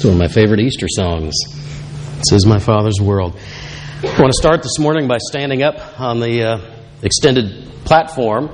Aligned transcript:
It's 0.00 0.06
one 0.06 0.14
of 0.14 0.18
my 0.18 0.28
favorite 0.28 0.60
Easter 0.60 0.86
songs. 0.88 1.34
This 2.16 2.32
is 2.32 2.46
my 2.46 2.58
Father's 2.58 2.98
world. 3.02 3.38
I 4.02 4.18
want 4.18 4.32
to 4.32 4.38
start 4.40 4.62
this 4.62 4.78
morning 4.78 5.06
by 5.06 5.18
standing 5.18 5.62
up 5.62 6.00
on 6.00 6.20
the 6.20 6.42
uh, 6.42 6.74
extended 7.02 7.68
platform. 7.84 8.48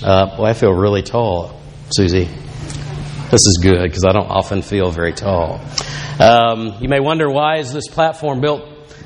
Uh, 0.00 0.36
boy, 0.36 0.44
I 0.44 0.52
feel 0.52 0.72
really 0.72 1.02
tall, 1.02 1.60
Susie. 1.90 2.26
This 3.32 3.40
is 3.40 3.58
good 3.60 3.82
because 3.82 4.04
I 4.04 4.12
don't 4.12 4.30
often 4.30 4.62
feel 4.62 4.92
very 4.92 5.12
tall. 5.12 5.60
Um, 6.20 6.76
you 6.80 6.88
may 6.88 7.00
wonder 7.00 7.28
why 7.28 7.56
is 7.56 7.72
this 7.72 7.88
platform 7.88 8.40
built 8.40 8.62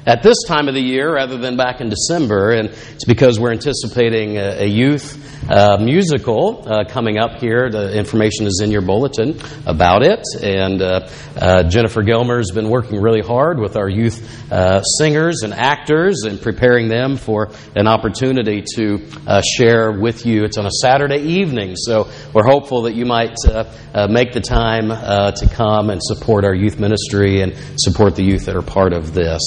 at 0.07 0.23
this 0.23 0.37
time 0.47 0.69
of 0.69 0.75
the 0.75 0.81
year 0.81 1.13
rather 1.13 1.37
than 1.37 1.57
back 1.57 1.81
in 1.81 1.89
December, 1.89 2.53
and 2.53 2.69
it's 2.69 3.05
because 3.05 3.41
we're 3.41 3.53
anticipating 3.53 4.37
a, 4.37 4.63
a 4.63 4.67
youth 4.67 5.23
uh, 5.51 5.79
musical 5.79 6.65
uh, 6.67 6.85
coming 6.89 7.19
up 7.19 7.39
here. 7.39 7.71
The 7.71 7.97
information 7.97 8.47
is 8.47 8.61
in 8.63 8.71
your 8.71 8.83
bulletin 8.83 9.41
about 9.67 10.03
it, 10.03 10.23
and 10.43 10.81
uh, 10.83 11.09
uh 11.37 11.63
Jennifer 11.65 12.03
Gilmer 12.03 12.39
has 12.39 12.51
been 12.53 12.69
working 12.69 13.01
really 13.01 13.21
hard 13.21 13.59
with 13.59 13.77
our 13.77 13.89
youth 13.89 14.53
uh, 14.53 14.83
singers 14.83 15.43
and 15.43 15.53
actors 15.53 16.23
and 16.23 16.41
preparing 16.41 16.89
them 16.89 17.17
for 17.17 17.51
an 17.75 17.87
opportunity 17.87 18.65
to 18.77 19.05
uh, 19.27 19.43
share 19.43 19.93
with 19.93 20.25
you. 20.27 20.45
It's 20.45 20.59
on 20.59 20.67
a 20.67 20.71
Saturday 20.71 21.41
evening, 21.41 21.77
so 21.77 22.09
we're 22.33 22.47
hopeful 22.47 22.83
that 22.83 22.95
you 22.95 23.07
might 23.07 23.37
make 24.09 24.33
the 24.33 24.41
time 24.41 24.89
to 24.89 25.49
come 25.53 25.91
and 25.91 26.01
support 26.03 26.45
our 26.45 26.55
youth 26.55 26.79
ministry 26.79 27.41
and 27.41 27.55
support 27.77 28.17
the 28.17 28.25
youth 28.25 28.47
that 28.47 28.57
are 28.57 28.63
part 28.63 28.93
of 28.93 29.15
this. 29.15 29.41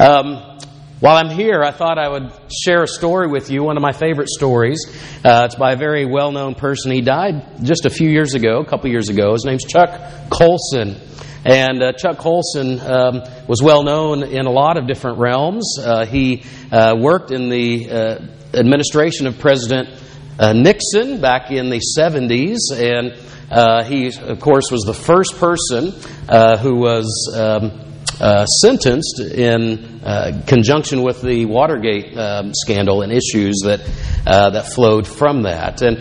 Um, 0.00 0.58
while 1.00 1.18
I'm 1.18 1.28
here, 1.28 1.62
I 1.62 1.72
thought 1.72 1.98
I 1.98 2.08
would 2.08 2.32
share 2.50 2.82
a 2.82 2.88
story 2.88 3.28
with 3.28 3.50
you, 3.50 3.62
one 3.62 3.76
of 3.76 3.82
my 3.82 3.92
favorite 3.92 4.30
stories. 4.30 4.86
Uh, 5.22 5.42
it's 5.44 5.56
by 5.56 5.72
a 5.72 5.76
very 5.76 6.06
well 6.06 6.32
known 6.32 6.54
person. 6.54 6.90
He 6.90 7.02
died 7.02 7.62
just 7.62 7.84
a 7.84 7.90
few 7.90 8.08
years 8.08 8.32
ago, 8.32 8.60
a 8.60 8.64
couple 8.64 8.88
years 8.88 9.10
ago. 9.10 9.32
His 9.32 9.44
name's 9.44 9.64
Chuck 9.64 9.90
Colson. 10.30 10.96
And 11.44 11.82
uh, 11.82 11.92
Chuck 11.92 12.16
Colson 12.16 12.80
um, 12.80 13.22
was 13.46 13.60
well 13.62 13.82
known 13.82 14.22
in 14.22 14.46
a 14.46 14.50
lot 14.50 14.78
of 14.78 14.86
different 14.86 15.18
realms. 15.18 15.76
Uh, 15.78 16.06
he 16.06 16.44
uh, 16.72 16.96
worked 16.98 17.30
in 17.30 17.50
the 17.50 17.90
uh, 17.90 18.18
administration 18.54 19.26
of 19.26 19.38
President 19.38 19.90
uh, 20.38 20.54
Nixon 20.54 21.20
back 21.20 21.50
in 21.50 21.68
the 21.68 21.82
70s, 21.98 22.56
and 22.72 23.86
he, 23.86 24.06
of 24.18 24.40
course, 24.40 24.70
was 24.70 24.84
the 24.84 24.94
first 24.94 25.36
person 25.36 25.92
who 26.62 26.76
was. 26.76 27.36
Um, 27.36 27.89
uh, 28.20 28.44
sentenced 28.44 29.18
in 29.18 30.02
uh, 30.04 30.42
conjunction 30.46 31.02
with 31.02 31.22
the 31.22 31.46
Watergate 31.46 32.16
um, 32.16 32.52
scandal 32.54 33.00
and 33.00 33.10
issues 33.10 33.62
that 33.64 33.80
uh, 34.26 34.50
that 34.50 34.72
flowed 34.72 35.06
from 35.06 35.42
that. 35.42 35.80
And 35.80 35.98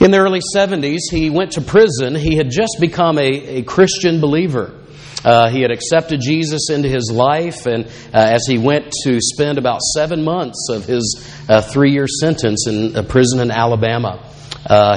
in 0.00 0.12
the 0.12 0.18
early 0.18 0.40
70s, 0.54 1.10
he 1.10 1.28
went 1.28 1.52
to 1.52 1.60
prison. 1.60 2.14
He 2.14 2.36
had 2.36 2.50
just 2.50 2.76
become 2.80 3.18
a, 3.18 3.58
a 3.58 3.62
Christian 3.62 4.20
believer. 4.20 4.76
Uh, 5.24 5.50
he 5.50 5.60
had 5.60 5.70
accepted 5.70 6.20
Jesus 6.22 6.70
into 6.70 6.88
his 6.88 7.10
life, 7.12 7.66
and 7.66 7.84
uh, 7.84 7.90
as 8.12 8.46
he 8.46 8.56
went 8.56 8.90
to 9.04 9.18
spend 9.20 9.58
about 9.58 9.80
seven 9.94 10.22
months 10.22 10.68
of 10.70 10.84
his 10.86 11.28
uh, 11.48 11.60
three 11.60 11.92
year 11.92 12.06
sentence 12.06 12.66
in 12.68 12.96
a 12.96 13.02
prison 13.02 13.40
in 13.40 13.50
Alabama, 13.50 14.24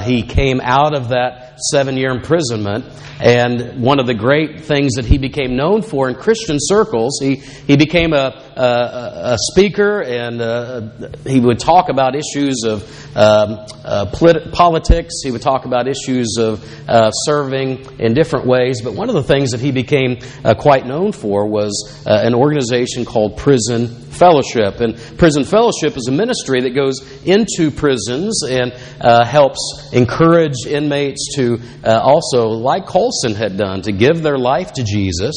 he 0.04 0.22
came 0.22 0.60
out 0.62 0.94
of 0.94 1.08
that 1.08 1.43
seven 1.56 1.96
year 1.96 2.10
imprisonment 2.10 2.84
and 3.20 3.80
one 3.80 4.00
of 4.00 4.06
the 4.06 4.14
great 4.14 4.62
things 4.62 4.94
that 4.94 5.04
he 5.04 5.18
became 5.18 5.56
known 5.56 5.82
for 5.82 6.08
in 6.08 6.16
Christian 6.16 6.58
circles, 6.60 7.18
he, 7.20 7.36
he 7.36 7.76
became 7.76 8.12
a, 8.12 8.34
a, 8.56 9.34
a 9.34 9.36
speaker 9.52 10.02
and 10.02 10.40
uh, 10.40 10.88
he 11.24 11.38
would 11.38 11.60
talk 11.60 11.88
about 11.88 12.16
issues 12.16 12.64
of 12.64 12.82
um, 13.16 13.64
uh, 13.84 14.06
polit- 14.12 14.52
politics. 14.52 15.14
He 15.22 15.30
would 15.30 15.42
talk 15.42 15.64
about 15.64 15.86
issues 15.86 16.36
of 16.38 16.64
uh, 16.88 17.12
serving 17.12 18.00
in 18.00 18.14
different 18.14 18.46
ways. 18.46 18.82
But 18.82 18.94
one 18.94 19.08
of 19.08 19.14
the 19.14 19.22
things 19.22 19.52
that 19.52 19.60
he 19.60 19.70
became 19.70 20.18
uh, 20.44 20.54
quite 20.54 20.84
known 20.84 21.12
for 21.12 21.46
was 21.46 22.02
uh, 22.06 22.20
an 22.22 22.34
organization 22.34 23.04
called 23.04 23.36
Prison 23.36 24.03
Fellowship. 24.14 24.80
And 24.80 24.96
Prison 25.18 25.44
Fellowship 25.44 25.96
is 25.96 26.08
a 26.08 26.12
ministry 26.12 26.62
that 26.62 26.74
goes 26.74 27.00
into 27.24 27.70
prisons 27.70 28.42
and 28.48 28.72
uh, 29.00 29.24
helps 29.24 29.90
encourage 29.92 30.66
inmates 30.66 31.34
to 31.36 31.60
also, 31.84 32.48
like 32.48 32.86
Colson 32.86 33.34
had 33.34 33.56
done 33.56 33.82
to 33.82 33.92
give 33.92 34.22
their 34.22 34.38
life 34.38 34.72
to 34.74 34.84
Jesus 34.84 35.34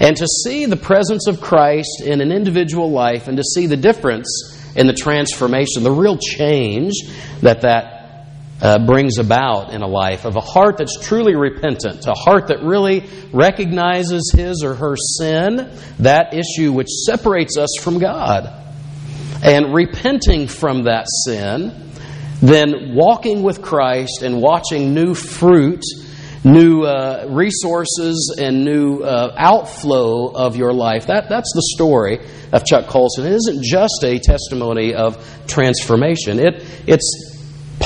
and 0.00 0.16
to 0.16 0.26
see 0.26 0.66
the 0.66 0.76
presence 0.76 1.26
of 1.26 1.40
Christ 1.40 2.02
in 2.04 2.20
an 2.20 2.32
individual 2.32 2.90
life 2.90 3.28
and 3.28 3.36
to 3.36 3.42
see 3.42 3.66
the 3.66 3.76
difference 3.76 4.28
in 4.74 4.86
the 4.86 4.94
transformation, 4.94 5.82
the 5.82 5.90
real 5.90 6.16
change 6.16 6.92
that 7.40 7.60
that 7.62 8.01
uh, 8.62 8.78
brings 8.86 9.18
about 9.18 9.72
in 9.74 9.82
a 9.82 9.86
life 9.88 10.24
of 10.24 10.36
a 10.36 10.40
heart 10.40 10.78
that's 10.78 10.96
truly 11.04 11.34
repentant, 11.34 12.06
a 12.06 12.14
heart 12.14 12.46
that 12.46 12.62
really 12.62 13.08
recognizes 13.32 14.32
his 14.34 14.62
or 14.62 14.76
her 14.76 14.94
sin, 14.96 15.68
that 15.98 16.32
issue 16.32 16.72
which 16.72 16.88
separates 16.88 17.58
us 17.58 17.70
from 17.80 17.98
God, 17.98 18.48
and 19.42 19.74
repenting 19.74 20.46
from 20.46 20.84
that 20.84 21.06
sin, 21.26 21.90
then 22.40 22.94
walking 22.94 23.42
with 23.42 23.60
Christ 23.62 24.22
and 24.22 24.40
watching 24.40 24.94
new 24.94 25.14
fruit 25.14 25.82
new 26.44 26.82
uh, 26.82 27.26
resources 27.28 28.36
and 28.36 28.64
new 28.64 28.98
uh, 28.98 29.32
outflow 29.38 30.26
of 30.26 30.56
your 30.56 30.72
life. 30.72 31.06
That, 31.06 31.28
that's 31.28 31.52
the 31.54 31.62
story 31.76 32.18
of 32.52 32.64
Chuck 32.64 32.88
Colson. 32.88 33.26
It 33.26 33.32
isn't 33.32 33.62
just 33.62 34.02
a 34.02 34.18
testimony 34.18 34.92
of 34.92 35.24
transformation, 35.46 36.40
it, 36.40 36.64
it's 36.86 37.31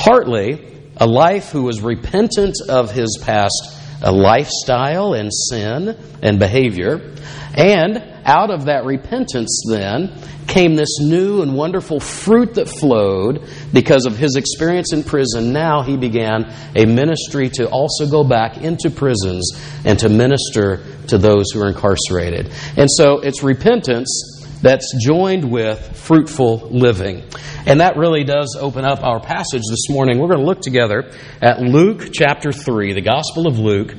partly 0.06 0.64
a 0.96 1.06
life 1.06 1.50
who 1.50 1.64
was 1.64 1.80
repentant 1.80 2.54
of 2.68 2.92
his 2.92 3.18
past 3.20 3.76
lifestyle 4.00 5.14
and 5.14 5.32
sin 5.32 5.98
and 6.22 6.38
behavior. 6.38 7.12
And 7.56 7.98
out 8.24 8.50
of 8.50 8.66
that 8.66 8.84
repentance, 8.84 9.64
then, 9.68 10.16
came 10.46 10.76
this 10.76 11.00
new 11.00 11.42
and 11.42 11.56
wonderful 11.56 11.98
fruit 11.98 12.54
that 12.54 12.68
flowed 12.68 13.48
because 13.72 14.06
of 14.06 14.16
his 14.16 14.36
experience 14.36 14.92
in 14.92 15.02
prison. 15.02 15.52
Now 15.52 15.82
he 15.82 15.96
began 15.96 16.54
a 16.76 16.86
ministry 16.86 17.48
to 17.54 17.68
also 17.68 18.08
go 18.08 18.22
back 18.22 18.58
into 18.58 18.90
prisons 18.90 19.60
and 19.84 19.98
to 19.98 20.08
minister 20.08 20.84
to 21.08 21.18
those 21.18 21.50
who 21.52 21.62
are 21.62 21.68
incarcerated. 21.68 22.52
And 22.76 22.88
so 22.88 23.18
it's 23.18 23.42
repentance 23.42 24.35
that's 24.62 24.94
joined 25.00 25.50
with 25.50 25.96
fruitful 25.96 26.68
living. 26.70 27.24
And 27.66 27.80
that 27.80 27.96
really 27.96 28.24
does 28.24 28.56
open 28.58 28.84
up 28.84 29.02
our 29.02 29.20
passage 29.20 29.62
this 29.68 29.88
morning. 29.90 30.18
We're 30.18 30.28
going 30.28 30.40
to 30.40 30.46
look 30.46 30.60
together 30.60 31.10
at 31.42 31.60
Luke 31.60 32.10
chapter 32.12 32.52
3, 32.52 32.94
the 32.94 33.02
Gospel 33.02 33.46
of 33.46 33.58
Luke 33.58 33.94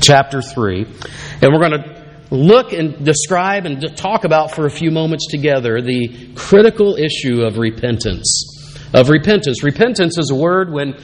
chapter 0.00 0.42
3. 0.42 0.84
And 1.42 1.52
we're 1.52 1.68
going 1.68 1.82
to 1.82 1.98
look 2.30 2.72
and 2.72 3.04
describe 3.04 3.66
and 3.66 3.96
talk 3.96 4.24
about 4.24 4.52
for 4.52 4.66
a 4.66 4.70
few 4.70 4.90
moments 4.90 5.26
together 5.30 5.80
the 5.80 6.32
critical 6.34 6.96
issue 6.96 7.42
of 7.42 7.58
repentance. 7.58 8.54
Of 8.92 9.10
repentance. 9.10 9.62
Repentance 9.62 10.18
is 10.18 10.30
a 10.30 10.34
word 10.34 10.72
when 10.72 10.94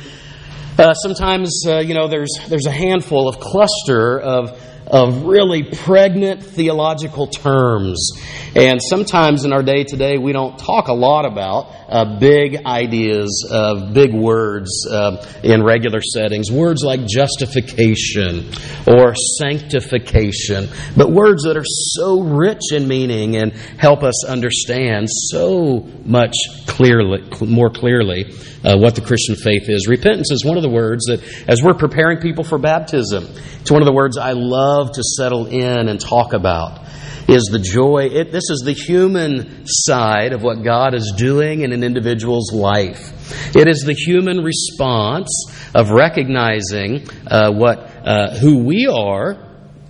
uh, 0.78 0.94
sometimes 0.94 1.64
uh, 1.66 1.78
you 1.78 1.94
know 1.94 2.08
there's 2.08 2.30
there's 2.48 2.66
a 2.66 2.72
handful 2.72 3.28
of 3.28 3.38
cluster 3.38 4.18
of 4.18 4.60
of 4.86 5.24
really 5.24 5.62
pregnant 5.62 6.42
theological 6.42 7.26
terms. 7.26 8.12
And 8.54 8.80
sometimes 8.82 9.44
in 9.44 9.52
our 9.52 9.62
day 9.62 9.84
today, 9.84 10.18
we 10.18 10.32
don't 10.32 10.58
talk 10.58 10.88
a 10.88 10.92
lot 10.92 11.24
about 11.24 11.72
uh, 11.88 12.18
big 12.18 12.64
ideas, 12.66 13.48
uh, 13.50 13.92
big 13.92 14.14
words 14.14 14.86
uh, 14.90 15.26
in 15.42 15.62
regular 15.62 16.00
settings. 16.00 16.52
Words 16.52 16.82
like 16.84 17.06
justification 17.06 18.50
or 18.86 19.14
sanctification, 19.38 20.68
but 20.96 21.10
words 21.10 21.44
that 21.44 21.56
are 21.56 21.64
so 21.64 22.20
rich 22.20 22.72
in 22.72 22.86
meaning 22.86 23.36
and 23.36 23.52
help 23.52 24.02
us 24.02 24.24
understand 24.26 25.08
so 25.10 25.80
much 26.04 26.34
clearly, 26.66 27.22
more 27.40 27.70
clearly 27.70 28.32
uh, 28.64 28.76
what 28.78 28.94
the 28.94 29.00
Christian 29.00 29.36
faith 29.36 29.68
is. 29.68 29.86
Repentance 29.88 30.30
is 30.30 30.44
one 30.44 30.56
of 30.56 30.62
the 30.62 30.70
words 30.70 31.04
that, 31.06 31.22
as 31.48 31.62
we're 31.62 31.74
preparing 31.74 32.18
people 32.18 32.44
for 32.44 32.58
baptism, 32.58 33.28
it's 33.60 33.70
one 33.70 33.82
of 33.82 33.86
the 33.86 33.92
words 33.92 34.16
I 34.16 34.32
love 34.32 34.92
to 34.92 35.02
settle 35.02 35.46
in 35.46 35.88
and 35.88 36.00
talk 36.00 36.32
about. 36.32 36.80
Is 37.26 37.48
the 37.50 37.58
joy, 37.58 38.10
it, 38.12 38.32
this 38.32 38.50
is 38.50 38.62
the 38.66 38.74
human 38.74 39.62
side 39.64 40.34
of 40.34 40.42
what 40.42 40.62
God 40.62 40.94
is 40.94 41.14
doing 41.16 41.62
in 41.62 41.72
an 41.72 41.82
individual's 41.82 42.52
life. 42.52 43.56
It 43.56 43.66
is 43.66 43.82
the 43.82 43.94
human 43.94 44.44
response 44.44 45.30
of 45.74 45.90
recognizing 45.90 47.08
uh, 47.26 47.50
what, 47.52 47.78
uh, 47.78 48.36
who 48.36 48.58
we 48.58 48.86
are 48.86 49.38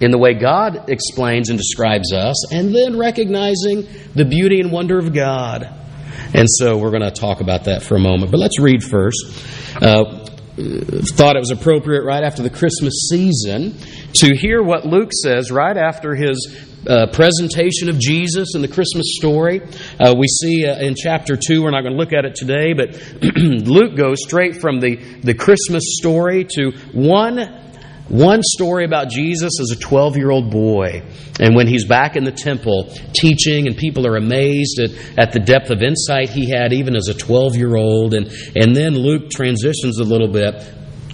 in 0.00 0.12
the 0.12 0.18
way 0.18 0.34
God 0.34 0.88
explains 0.88 1.50
and 1.50 1.58
describes 1.58 2.12
us, 2.12 2.52
and 2.52 2.74
then 2.74 2.98
recognizing 2.98 3.88
the 4.14 4.24
beauty 4.24 4.60
and 4.60 4.70
wonder 4.70 4.98
of 4.98 5.12
God. 5.12 5.72
And 6.34 6.48
so 6.48 6.76
we're 6.76 6.90
going 6.90 7.02
to 7.02 7.10
talk 7.10 7.40
about 7.40 7.64
that 7.64 7.82
for 7.82 7.96
a 7.96 8.00
moment. 8.00 8.30
But 8.30 8.38
let's 8.38 8.58
read 8.60 8.82
first. 8.82 9.18
Uh, 9.80 10.24
thought 10.56 11.36
it 11.36 11.40
was 11.40 11.50
appropriate 11.50 12.04
right 12.04 12.22
after 12.22 12.42
the 12.42 12.50
Christmas 12.50 13.08
season 13.10 13.76
to 14.14 14.36
hear 14.36 14.62
what 14.62 14.86
Luke 14.86 15.10
says 15.12 15.50
right 15.50 15.76
after 15.76 16.14
his 16.14 16.70
uh, 16.86 17.06
presentation 17.12 17.88
of 17.88 17.98
Jesus 17.98 18.54
in 18.54 18.62
the 18.62 18.68
Christmas 18.68 19.16
story. 19.16 19.62
Uh, 19.98 20.14
we 20.16 20.28
see 20.28 20.64
uh, 20.66 20.78
in 20.78 20.94
chapter 20.94 21.36
2, 21.36 21.62
we're 21.62 21.70
not 21.70 21.82
going 21.82 21.94
to 21.94 21.98
look 21.98 22.12
at 22.12 22.24
it 22.24 22.34
today, 22.34 22.72
but 22.72 22.94
Luke 23.36 23.96
goes 23.96 24.22
straight 24.22 24.60
from 24.60 24.80
the, 24.80 24.96
the 25.22 25.34
Christmas 25.34 25.82
story 25.98 26.44
to 26.56 26.72
one 26.92 27.63
one 28.08 28.42
story 28.42 28.84
about 28.84 29.08
Jesus 29.08 29.52
as 29.60 29.70
a 29.70 29.76
12 29.76 30.16
year 30.16 30.30
old 30.30 30.50
boy. 30.50 31.02
And 31.40 31.56
when 31.56 31.66
he's 31.66 31.86
back 31.86 32.16
in 32.16 32.24
the 32.24 32.32
temple 32.32 32.92
teaching, 33.14 33.66
and 33.66 33.76
people 33.76 34.06
are 34.06 34.16
amazed 34.16 34.78
at, 34.80 35.18
at 35.18 35.32
the 35.32 35.40
depth 35.40 35.70
of 35.70 35.82
insight 35.82 36.28
he 36.28 36.50
had 36.50 36.72
even 36.72 36.96
as 36.96 37.08
a 37.08 37.14
12 37.14 37.56
year 37.56 37.76
old. 37.76 38.14
And, 38.14 38.26
and 38.54 38.76
then 38.76 38.94
Luke 38.94 39.30
transitions 39.30 39.98
a 39.98 40.04
little 40.04 40.28
bit, 40.28 40.54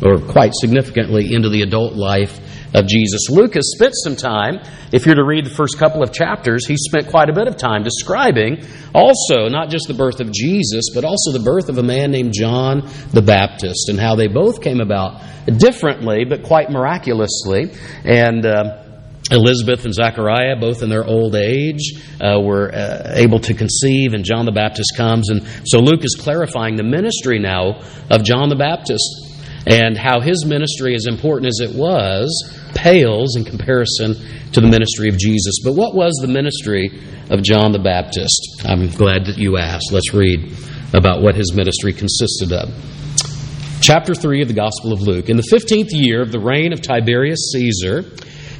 or 0.02 0.18
quite 0.18 0.52
significantly, 0.54 1.32
into 1.32 1.48
the 1.48 1.62
adult 1.62 1.94
life 1.94 2.39
of 2.74 2.86
Jesus. 2.86 3.28
Luke 3.30 3.54
has 3.54 3.72
spent 3.74 3.94
some 3.94 4.16
time, 4.16 4.60
if 4.92 5.06
you're 5.06 5.14
to 5.14 5.24
read 5.24 5.46
the 5.46 5.50
first 5.50 5.78
couple 5.78 6.02
of 6.02 6.12
chapters, 6.12 6.66
he 6.66 6.76
spent 6.76 7.08
quite 7.08 7.28
a 7.28 7.32
bit 7.32 7.48
of 7.48 7.56
time 7.56 7.82
describing 7.82 8.64
also 8.94 9.48
not 9.48 9.70
just 9.70 9.88
the 9.88 9.94
birth 9.94 10.20
of 10.20 10.32
Jesus, 10.32 10.86
but 10.94 11.04
also 11.04 11.32
the 11.32 11.42
birth 11.44 11.68
of 11.68 11.78
a 11.78 11.82
man 11.82 12.10
named 12.10 12.32
John 12.32 12.88
the 13.12 13.22
Baptist 13.22 13.88
and 13.88 13.98
how 13.98 14.14
they 14.14 14.28
both 14.28 14.62
came 14.62 14.80
about 14.80 15.22
differently, 15.58 16.24
but 16.24 16.42
quite 16.42 16.70
miraculously. 16.70 17.72
And 18.04 18.46
uh, 18.46 18.84
Elizabeth 19.30 19.84
and 19.84 19.94
Zechariah, 19.94 20.56
both 20.60 20.82
in 20.82 20.88
their 20.88 21.04
old 21.04 21.34
age, 21.34 22.02
uh, 22.20 22.40
were 22.40 22.74
uh, 22.74 23.12
able 23.14 23.38
to 23.40 23.54
conceive, 23.54 24.12
and 24.12 24.24
John 24.24 24.44
the 24.44 24.52
Baptist 24.52 24.94
comes. 24.96 25.30
And 25.30 25.46
so 25.64 25.78
Luke 25.80 26.04
is 26.04 26.16
clarifying 26.18 26.76
the 26.76 26.82
ministry 26.82 27.38
now 27.38 27.80
of 28.10 28.24
John 28.24 28.48
the 28.48 28.56
Baptist 28.56 29.29
and 29.66 29.96
how 29.96 30.20
his 30.20 30.44
ministry, 30.46 30.94
as 30.94 31.06
important 31.06 31.48
as 31.48 31.60
it 31.60 31.74
was, 31.74 32.28
pales 32.74 33.36
in 33.36 33.44
comparison 33.44 34.14
to 34.52 34.60
the 34.60 34.68
ministry 34.68 35.08
of 35.08 35.18
Jesus. 35.18 35.56
But 35.62 35.74
what 35.74 35.94
was 35.94 36.14
the 36.20 36.28
ministry 36.28 37.00
of 37.30 37.42
John 37.42 37.72
the 37.72 37.78
Baptist? 37.78 38.62
I'm 38.64 38.88
glad 38.90 39.26
that 39.26 39.38
you 39.38 39.58
asked. 39.58 39.92
Let's 39.92 40.14
read 40.14 40.56
about 40.94 41.22
what 41.22 41.34
his 41.34 41.52
ministry 41.54 41.92
consisted 41.92 42.52
of. 42.52 42.68
Chapter 43.80 44.14
3 44.14 44.42
of 44.42 44.48
the 44.48 44.54
Gospel 44.54 44.92
of 44.92 45.00
Luke. 45.00 45.28
In 45.28 45.36
the 45.36 45.42
15th 45.42 45.88
year 45.92 46.20
of 46.20 46.32
the 46.32 46.40
reign 46.40 46.72
of 46.72 46.82
Tiberius 46.82 47.52
Caesar, 47.52 48.04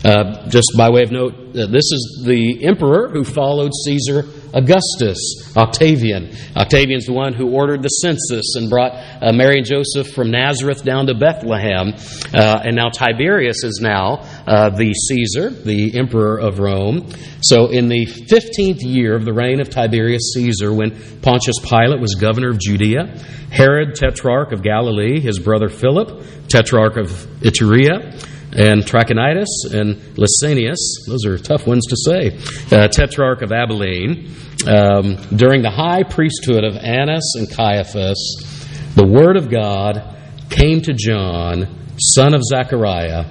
uh, 0.05 0.49
just 0.49 0.73
by 0.77 0.89
way 0.89 1.03
of 1.03 1.13
note, 1.13 1.35
uh, 1.35 1.67
this 1.67 1.93
is 1.93 2.25
the 2.27 2.65
emperor 2.65 3.09
who 3.09 3.23
followed 3.23 3.73
Caesar 3.85 4.25
Augustus, 4.55 5.19
Octavian. 5.57 6.35
Octavian's 6.57 7.07
the 7.07 7.13
one 7.13 7.33
who 7.33 7.51
ordered 7.51 7.83
the 7.83 7.89
census 7.89 8.55
and 8.57 8.69
brought 8.69 8.93
uh, 8.93 9.33
Mary 9.33 9.59
and 9.59 9.67
Joseph 9.67 10.13
from 10.13 10.31
Nazareth 10.31 10.85
down 10.85 11.07
to 11.07 11.15
Bethlehem. 11.15 11.95
Uh, 12.35 12.61
and 12.65 12.77
now 12.77 12.89
Tiberius 12.89 13.63
is 13.65 13.81
now 13.83 14.21
uh, 14.47 14.71
the 14.71 14.93
Caesar, 14.93 15.51
the 15.51 15.97
emperor 15.99 16.39
of 16.39 16.59
Rome. 16.59 17.09
So 17.43 17.67
in 17.67 17.89
the 17.89 18.07
15th 18.07 18.81
year 18.81 19.15
of 19.15 19.25
the 19.25 19.33
reign 19.33 19.61
of 19.61 19.71
Tiberius 19.71 20.33
Caesar, 20.35 20.73
when 20.73 20.91
Pontius 21.21 21.57
Pilate 21.63 22.01
was 22.01 22.15
governor 22.15 22.51
of 22.51 22.59
Judea, 22.59 23.19
Herod, 23.51 23.95
tetrarch 23.95 24.53
of 24.53 24.63
Galilee, 24.63 25.21
his 25.21 25.39
brother 25.39 25.69
Philip, 25.69 26.23
tetrarch 26.49 26.97
of 26.97 27.11
Iturea, 27.41 28.30
and 28.53 28.83
Trachonitis 28.83 29.73
and 29.73 29.97
Lysanias. 30.17 30.79
Those 31.07 31.25
are 31.25 31.39
tough 31.39 31.67
ones 31.67 31.87
to 31.87 31.97
say. 31.97 32.37
Uh, 32.71 32.89
Tetrarch 32.89 33.43
of 33.43 33.53
Abilene. 33.53 34.35
Um, 34.67 35.17
during 35.35 35.63
the 35.63 35.71
high 35.71 36.03
priesthood 36.03 36.65
of 36.65 36.77
Annas 36.77 37.35
and 37.37 37.51
Caiaphas, 37.51 38.91
the 38.95 39.07
word 39.07 39.37
of 39.37 39.49
God 39.49 40.17
came 40.51 40.83
to 40.83 40.93
John, 40.93 41.69
son 41.99 42.35
of 42.35 42.43
Zechariah, 42.45 43.25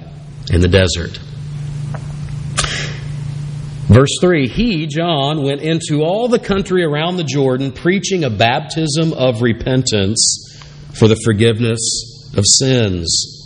in 0.52 0.60
the 0.60 0.68
desert. 0.68 1.18
Verse 3.88 4.16
3 4.20 4.48
He, 4.48 4.86
John, 4.86 5.42
went 5.42 5.60
into 5.60 6.02
all 6.02 6.28
the 6.28 6.38
country 6.38 6.82
around 6.82 7.16
the 7.16 7.24
Jordan, 7.24 7.72
preaching 7.72 8.24
a 8.24 8.30
baptism 8.30 9.12
of 9.12 9.42
repentance 9.42 10.46
for 10.98 11.06
the 11.06 11.20
forgiveness 11.24 12.32
of 12.36 12.44
sins 12.46 13.39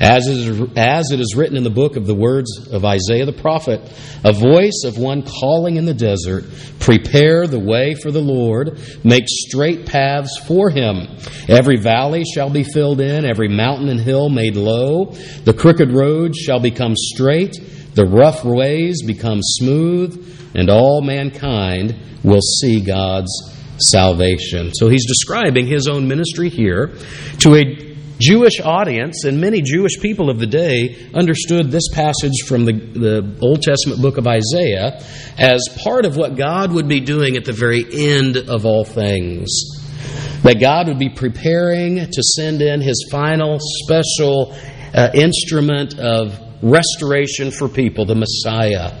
as 0.00 0.26
it, 0.26 0.36
is, 0.38 0.60
as 0.76 1.10
it 1.12 1.20
is 1.20 1.34
written 1.36 1.58
in 1.58 1.62
the 1.62 1.70
book 1.70 1.96
of 1.96 2.06
the 2.06 2.14
words 2.14 2.68
of 2.72 2.86
Isaiah 2.86 3.26
the 3.26 3.34
prophet, 3.34 3.82
a 4.24 4.32
voice 4.32 4.84
of 4.86 4.96
one 4.96 5.22
calling 5.22 5.76
in 5.76 5.84
the 5.84 5.92
desert, 5.92 6.44
prepare 6.78 7.46
the 7.46 7.58
way 7.58 7.94
for 7.94 8.10
the 8.10 8.22
Lord, 8.22 8.80
make 9.04 9.24
straight 9.26 9.84
paths 9.84 10.38
for 10.46 10.70
him. 10.70 11.06
Every 11.48 11.76
valley 11.76 12.24
shall 12.24 12.48
be 12.48 12.64
filled 12.64 13.02
in, 13.02 13.26
every 13.26 13.48
mountain 13.48 13.90
and 13.90 14.00
hill 14.00 14.30
made 14.30 14.56
low. 14.56 15.12
The 15.44 15.54
crooked 15.54 15.92
roads 15.92 16.38
shall 16.38 16.60
become 16.60 16.94
straight, 16.96 17.54
the 17.94 18.06
rough 18.06 18.42
ways 18.42 19.02
become 19.06 19.40
smooth, 19.42 20.50
and 20.54 20.70
all 20.70 21.02
mankind 21.02 21.94
will 22.24 22.40
see 22.40 22.80
God's 22.80 23.30
salvation. 23.76 24.72
So 24.72 24.88
he's 24.88 25.06
describing 25.06 25.66
his 25.66 25.88
own 25.88 26.08
ministry 26.08 26.48
here 26.48 26.94
to 27.40 27.56
a 27.56 27.89
Jewish 28.20 28.60
audience 28.60 29.24
and 29.24 29.40
many 29.40 29.62
Jewish 29.62 29.98
people 29.98 30.28
of 30.28 30.38
the 30.38 30.46
day 30.46 31.08
understood 31.14 31.70
this 31.70 31.88
passage 31.92 32.42
from 32.46 32.66
the, 32.66 32.72
the 32.72 33.38
Old 33.40 33.62
Testament 33.62 34.02
book 34.02 34.18
of 34.18 34.26
Isaiah 34.26 35.02
as 35.38 35.60
part 35.82 36.04
of 36.04 36.16
what 36.16 36.36
God 36.36 36.72
would 36.72 36.86
be 36.86 37.00
doing 37.00 37.36
at 37.36 37.46
the 37.46 37.54
very 37.54 37.84
end 37.90 38.36
of 38.36 38.66
all 38.66 38.84
things. 38.84 39.48
That 40.42 40.60
God 40.60 40.88
would 40.88 40.98
be 40.98 41.08
preparing 41.08 41.96
to 41.96 42.22
send 42.22 42.60
in 42.60 42.82
his 42.82 43.08
final 43.10 43.58
special 43.60 44.54
uh, 44.94 45.10
instrument 45.14 45.98
of 45.98 46.38
restoration 46.62 47.50
for 47.50 47.68
people, 47.68 48.04
the 48.04 48.14
Messiah. 48.14 48.98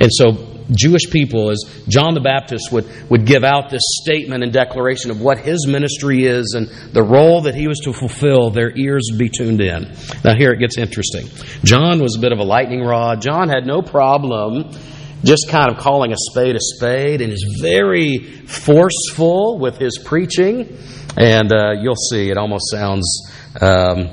And 0.00 0.10
so 0.12 0.55
Jewish 0.70 1.10
people 1.10 1.50
as 1.50 1.62
John 1.88 2.14
the 2.14 2.20
Baptist 2.20 2.72
would, 2.72 2.86
would 3.10 3.24
give 3.24 3.44
out 3.44 3.70
this 3.70 3.82
statement 4.02 4.42
and 4.42 4.52
declaration 4.52 5.10
of 5.10 5.20
what 5.20 5.38
his 5.38 5.66
ministry 5.66 6.24
is 6.24 6.54
and 6.56 6.68
the 6.92 7.02
role 7.02 7.42
that 7.42 7.54
he 7.54 7.68
was 7.68 7.80
to 7.80 7.92
fulfill, 7.92 8.50
their 8.50 8.76
ears 8.76 9.08
would 9.10 9.18
be 9.18 9.28
tuned 9.28 9.60
in. 9.60 9.92
Now, 10.24 10.34
here 10.36 10.52
it 10.52 10.58
gets 10.58 10.78
interesting. 10.78 11.28
John 11.64 12.00
was 12.00 12.16
a 12.16 12.20
bit 12.20 12.32
of 12.32 12.38
a 12.38 12.44
lightning 12.44 12.82
rod. 12.82 13.22
John 13.22 13.48
had 13.48 13.66
no 13.66 13.82
problem 13.82 14.70
just 15.24 15.48
kind 15.48 15.70
of 15.70 15.78
calling 15.78 16.12
a 16.12 16.16
spade 16.16 16.54
a 16.54 16.60
spade 16.60 17.20
and 17.20 17.32
is 17.32 17.58
very 17.60 18.18
forceful 18.18 19.58
with 19.58 19.78
his 19.78 19.98
preaching. 19.98 20.78
And 21.16 21.52
uh, 21.52 21.72
you'll 21.80 21.96
see, 21.96 22.30
it 22.30 22.36
almost 22.36 22.70
sounds. 22.70 23.32
Um, 23.60 24.10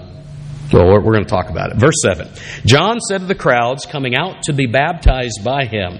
well, 0.72 0.88
we're 0.88 1.02
going 1.02 1.26
to 1.26 1.30
talk 1.30 1.50
about 1.50 1.72
it. 1.72 1.78
Verse 1.78 2.02
7 2.02 2.30
John 2.66 3.00
said 3.00 3.20
to 3.20 3.26
the 3.26 3.36
crowds 3.36 3.86
coming 3.86 4.16
out 4.16 4.44
to 4.44 4.54
be 4.54 4.66
baptized 4.66 5.42
by 5.44 5.66
him, 5.66 6.00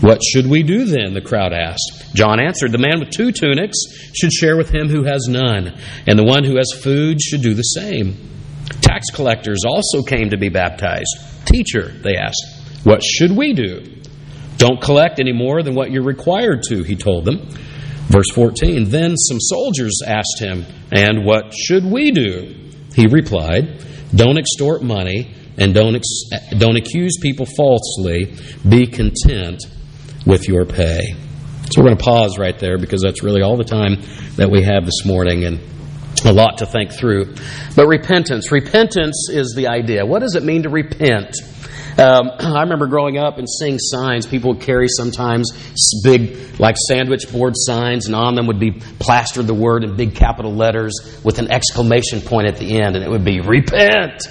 What 0.00 0.22
should 0.22 0.46
we 0.46 0.62
do 0.62 0.84
then? 0.84 1.12
The 1.12 1.20
crowd 1.20 1.52
asked. 1.52 2.14
John 2.14 2.38
answered, 2.38 2.70
The 2.70 2.78
man 2.78 3.00
with 3.00 3.10
two 3.10 3.32
tunics 3.32 3.76
should 4.14 4.32
share 4.32 4.56
with 4.56 4.70
him 4.70 4.88
who 4.88 5.02
has 5.02 5.26
none, 5.28 5.76
and 6.06 6.18
the 6.18 6.24
one 6.24 6.44
who 6.44 6.56
has 6.56 6.72
food 6.80 7.20
should 7.20 7.42
do 7.42 7.54
the 7.54 7.62
same. 7.62 8.16
Tax 8.80 9.10
collectors 9.10 9.64
also 9.66 10.02
came 10.02 10.30
to 10.30 10.38
be 10.38 10.50
baptized. 10.50 11.08
Teacher, 11.46 11.88
they 11.88 12.16
asked, 12.16 12.84
What 12.84 13.02
should 13.02 13.36
we 13.36 13.54
do? 13.54 13.84
Don't 14.56 14.80
collect 14.80 15.18
any 15.18 15.32
more 15.32 15.62
than 15.62 15.74
what 15.74 15.90
you're 15.90 16.04
required 16.04 16.62
to, 16.68 16.84
he 16.84 16.94
told 16.94 17.24
them. 17.24 17.48
Verse 18.06 18.30
14 18.34 18.88
Then 18.88 19.16
some 19.16 19.40
soldiers 19.40 20.00
asked 20.06 20.38
him, 20.38 20.64
And 20.92 21.24
what 21.24 21.52
should 21.52 21.84
we 21.84 22.12
do? 22.12 22.54
He 22.94 23.08
replied, 23.08 23.84
Don't 24.14 24.38
extort 24.38 24.80
money 24.80 25.34
and 25.56 25.74
don't, 25.74 25.96
ex- 25.96 26.50
don't 26.56 26.76
accuse 26.76 27.18
people 27.20 27.46
falsely. 27.46 28.36
Be 28.68 28.86
content 28.86 29.64
with 30.28 30.46
your 30.46 30.66
pay. 30.66 31.00
So 31.70 31.80
we're 31.80 31.88
going 31.88 31.96
to 31.96 32.04
pause 32.04 32.38
right 32.38 32.56
there 32.58 32.78
because 32.78 33.02
that's 33.02 33.22
really 33.22 33.42
all 33.42 33.56
the 33.56 33.64
time 33.64 33.96
that 34.36 34.50
we 34.50 34.62
have 34.62 34.84
this 34.84 35.04
morning 35.04 35.44
and 35.44 35.58
a 36.24 36.32
lot 36.32 36.58
to 36.58 36.66
think 36.66 36.92
through. 36.92 37.34
But 37.74 37.88
repentance. 37.88 38.52
Repentance 38.52 39.28
is 39.30 39.54
the 39.56 39.68
idea. 39.68 40.04
What 40.04 40.20
does 40.20 40.34
it 40.34 40.44
mean 40.44 40.64
to 40.64 40.68
repent? 40.68 41.34
Um, 41.98 42.30
I 42.38 42.62
remember 42.62 42.86
growing 42.86 43.18
up 43.18 43.38
and 43.38 43.48
seeing 43.48 43.78
signs. 43.78 44.26
People 44.26 44.52
would 44.52 44.62
carry 44.62 44.86
sometimes 44.88 45.50
big, 46.04 46.60
like 46.60 46.76
sandwich 46.76 47.30
board 47.32 47.54
signs, 47.56 48.06
and 48.06 48.14
on 48.14 48.34
them 48.34 48.46
would 48.46 48.60
be 48.60 48.70
plastered 48.70 49.46
the 49.46 49.54
word 49.54 49.82
in 49.82 49.96
big 49.96 50.14
capital 50.14 50.54
letters 50.54 51.20
with 51.24 51.38
an 51.38 51.50
exclamation 51.50 52.20
point 52.20 52.46
at 52.46 52.58
the 52.58 52.80
end, 52.80 52.96
and 52.96 53.04
it 53.04 53.10
would 53.10 53.24
be 53.24 53.40
repent, 53.40 54.22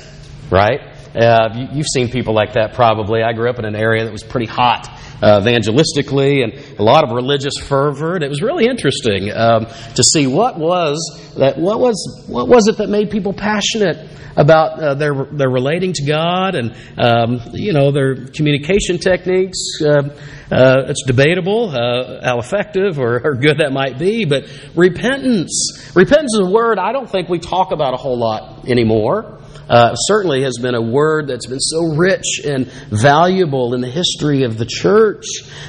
right? 0.50 0.97
Uh, 1.16 1.50
you, 1.56 1.78
have 1.78 1.86
seen 1.86 2.10
people 2.10 2.34
like 2.34 2.54
that 2.54 2.74
probably. 2.74 3.24
I 3.24 3.34
grew 3.34 3.50
up 3.50 3.60
in 3.60 3.66
an 3.66 3.76
area 3.76 4.04
that 4.06 4.12
was 4.12 4.24
pretty 4.24 4.46
hot 4.46 4.88
uh, 5.22 5.42
evangelistically 5.42 6.44
and 6.44 6.80
a 6.80 6.84
lot 6.84 7.04
of 7.04 7.12
religious 7.12 7.58
fervor. 7.58 8.16
And 8.16 8.24
it 8.24 8.30
was 8.30 8.42
really 8.42 8.66
interesting 8.66 9.32
um, 9.34 9.66
to 9.96 10.04
see 10.04 10.28
what 10.28 10.58
was 10.58 11.34
that. 11.38 11.58
What 11.58 11.80
was 11.80 12.26
what 12.28 12.48
was 12.48 12.68
it 12.68 12.78
that 12.78 12.90
made 12.90 13.10
people 13.10 13.34
passionate 13.34 14.10
about 14.38 14.80
uh, 14.80 14.94
their 14.94 15.26
their 15.32 15.50
relating 15.50 15.94
to 15.94 16.06
God 16.06 16.56
and 16.56 16.76
um, 16.98 17.42
you 17.54 17.74
know 17.74 17.92
their 17.92 18.28
communication 18.28 19.00
techniques. 19.00 19.82
Uh, 19.82 20.10
uh, 20.50 20.86
it's 20.88 21.04
debatable 21.06 21.70
uh, 21.72 22.24
how 22.24 22.40
effective 22.40 23.00
or, 23.00 23.20
or, 23.22 23.36
good 23.36 23.58
that 23.58 23.74
might 23.74 24.00
be, 24.00 24.24
but 24.24 24.46
repentance. 24.76 25.92
Repentance 25.94 26.36
is 26.36 26.40
a 26.40 26.50
word 26.50 26.80
I 26.80 26.94
don't 26.94 27.10
think 27.10 27.28
we 27.28 27.40
talk 27.40 27.74
about 27.74 27.94
a 27.94 27.98
whole 27.98 28.18
lot 28.18 28.70
anymore. 28.70 29.42
Uh, 29.70 29.96
certainly 29.96 30.44
has 30.44 30.58
been 30.62 30.76
a 30.76 30.82
word 30.82 31.28
that's 31.28 31.46
been 31.46 31.60
so 31.60 31.96
rich 31.96 32.42
and 32.46 32.68
valuable 32.90 33.74
in 33.74 33.82
the 33.82 33.90
history 33.90 34.44
of 34.44 34.58
the 34.58 34.66
church. 34.66 35.26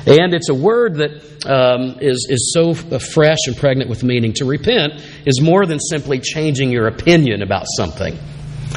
And 0.06 0.34
it's 0.34 0.48
a 0.48 0.54
word 0.54 0.96
that 0.96 1.28
um, 1.46 1.98
is 2.00 2.26
is, 2.30 2.52
so 2.54 2.74
fresh 2.74 3.38
and 3.46 3.56
pregnant 3.56 3.90
with 3.90 4.04
meaning. 4.04 4.32
To 4.34 4.44
repent 4.44 5.02
is 5.26 5.40
more 5.40 5.66
than 5.66 5.80
simply 5.80 6.20
changing 6.20 6.70
your 6.70 6.86
opinion 6.86 7.42
about 7.42 7.64
something. 7.76 8.18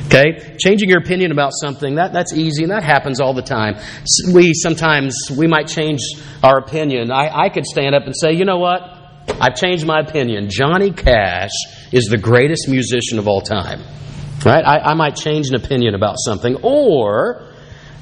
Okay? 0.08 0.56
Changing 0.60 0.90
your 0.90 1.00
opinion 1.00 1.32
about 1.32 1.52
something, 1.54 1.96
that, 1.96 2.14
that's 2.14 2.34
easy 2.34 2.64
and 2.64 2.72
that 2.72 2.84
happens 2.84 3.20
all 3.20 3.34
the 3.34 3.42
time. 3.42 3.76
We 4.34 4.54
sometimes, 4.54 5.16
we 5.38 5.48
might 5.48 5.68
change 5.68 6.02
our 6.44 6.58
opinion. 6.58 7.12
I, 7.12 7.46
I 7.46 7.50
could 7.50 7.66
stand 7.66 7.96
up 7.96 8.04
and 8.06 8.16
say, 8.18 8.34
you 8.34 8.46
know 8.46 8.58
what? 8.58 8.82
I've 9.40 9.56
changed 9.56 9.86
my 9.86 10.00
opinion. 10.00 10.50
Johnny 10.50 10.92
Cash 10.92 11.52
is 11.92 12.06
the 12.06 12.18
greatest 12.18 12.68
musician 12.68 13.20
of 13.20 13.28
all 13.28 13.42
time. 13.42 13.82
Right? 14.46 14.66
I, 14.66 14.92
I 14.92 14.94
might 14.96 15.16
change 15.16 15.50
an 15.50 15.56
opinion 15.56 15.94
about 15.94 16.16
something. 16.18 16.58
Or 16.64 17.48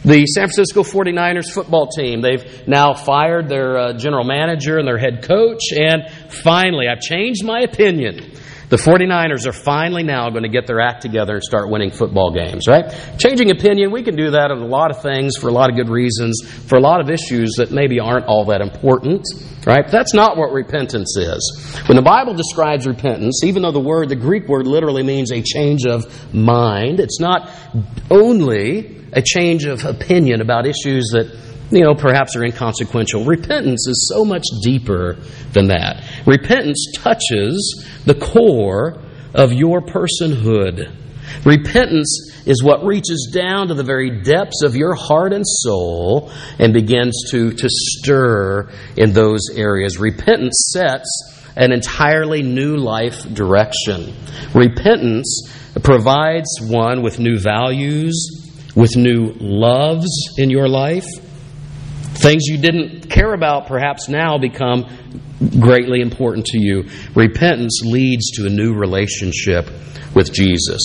the 0.06 0.26
San 0.26 0.48
Francisco 0.48 0.84
49ers 0.84 1.52
football 1.52 1.88
team, 1.88 2.22
they've 2.22 2.66
now 2.68 2.94
fired 2.94 3.50
their 3.50 3.78
uh, 3.78 3.94
general 3.94 4.24
manager 4.24 4.78
and 4.78 4.88
their 4.88 4.98
head 4.98 5.24
coach, 5.24 5.74
and 5.76 6.10
finally, 6.30 6.88
I've 6.88 7.02
changed 7.02 7.44
my 7.44 7.60
opinion. 7.62 8.32
The 8.70 8.78
49ers 8.78 9.48
are 9.48 9.52
finally 9.52 10.04
now 10.04 10.30
going 10.30 10.44
to 10.44 10.50
get 10.50 10.68
their 10.68 10.80
act 10.80 11.02
together 11.02 11.34
and 11.34 11.44
start 11.44 11.70
winning 11.70 11.90
football 11.90 12.32
games, 12.32 12.68
right? 12.68 12.96
Changing 13.18 13.50
opinion, 13.50 13.92
we 13.92 14.04
can 14.04 14.16
do 14.16 14.32
that 14.32 14.52
on 14.52 14.62
a 14.62 14.68
lot 14.68 14.92
of 14.92 15.02
things 15.02 15.36
for 15.38 15.48
a 15.48 15.52
lot 15.52 15.72
of 15.72 15.76
good 15.76 15.90
reasons, 15.90 16.42
for 16.68 16.78
a 16.78 16.82
lot 16.82 17.02
of 17.02 17.10
issues 17.10 17.54
that 17.58 17.72
maybe 17.72 18.00
aren't 18.00 18.26
all 18.26 18.46
that 18.46 18.62
important, 18.62 19.26
right? 19.66 19.90
That's 19.90 20.14
not 20.14 20.38
what 20.38 20.52
repentance 20.52 21.18
is. 21.18 21.82
When 21.88 21.96
the 21.96 22.04
Bible 22.04 22.36
describes 22.36 22.86
repentance, 22.86 23.42
even 23.44 23.64
though 23.64 23.72
the 23.72 23.80
word, 23.80 24.10
the 24.10 24.16
Greek 24.16 24.48
word 24.48 24.68
literally 24.68 25.02
means 25.02 25.32
a 25.32 25.42
change 25.42 25.88
of 25.88 26.06
mind, 26.32 27.00
it's 27.00 27.20
not 27.20 27.50
only 28.12 29.04
a 29.14 29.24
change 29.24 29.66
of 29.66 29.84
opinion 29.84 30.42
about 30.42 30.68
issues 30.68 31.10
that 31.14 31.49
you 31.72 31.82
know, 31.82 31.94
perhaps 31.94 32.36
are 32.36 32.44
inconsequential. 32.44 33.26
Repentance 33.26 33.88
is 33.88 34.12
so 34.12 34.26
much 34.26 34.46
deeper 34.64 35.18
than 35.54 35.68
that. 35.68 36.04
Repentance 36.26 36.94
touches 36.96 37.86
the 38.06 38.16
core 38.16 39.02
of 39.34 39.54
your 39.54 39.82
personhood. 39.82 40.96
Repentance 41.46 42.42
is 42.48 42.64
what 42.64 42.84
reaches 42.84 43.30
down 43.32 43.68
to 43.68 43.76
the 43.76 43.84
very 43.84 44.22
depths 44.24 44.64
of 44.64 44.76
your 44.76 44.96
heart 44.96 45.32
and 45.32 45.46
soul 45.46 46.32
and 46.58 46.74
begins 46.74 47.30
to, 47.30 47.52
to 47.52 47.70
stir 47.70 48.68
in 48.98 49.14
those 49.14 49.50
areas. 49.56 50.00
Repentance 50.00 50.72
sets 50.74 51.08
an 51.56 51.72
entirely 51.72 52.42
new 52.42 52.78
life 52.78 53.22
direction. 53.34 54.14
Repentance 54.56 55.52
provides 55.84 56.50
one 56.62 57.04
with 57.04 57.20
new 57.20 57.38
values, 57.38 58.72
with 58.76 58.96
new 58.96 59.34
loves 59.40 60.10
in 60.38 60.50
your 60.50 60.68
life 60.68 61.06
Things 62.20 62.48
you 62.48 62.58
didn't 62.58 63.10
care 63.10 63.34
about 63.34 63.68
perhaps 63.68 64.10
now 64.10 64.38
become 64.38 64.86
greatly 65.60 66.02
important 66.02 66.46
to 66.48 66.60
you. 66.60 66.84
Repentance 67.16 67.82
leads 67.84 68.32
to 68.32 68.46
a 68.46 68.50
new 68.50 68.74
relationship 68.74 69.70
with 70.14 70.34
Jesus. 70.34 70.80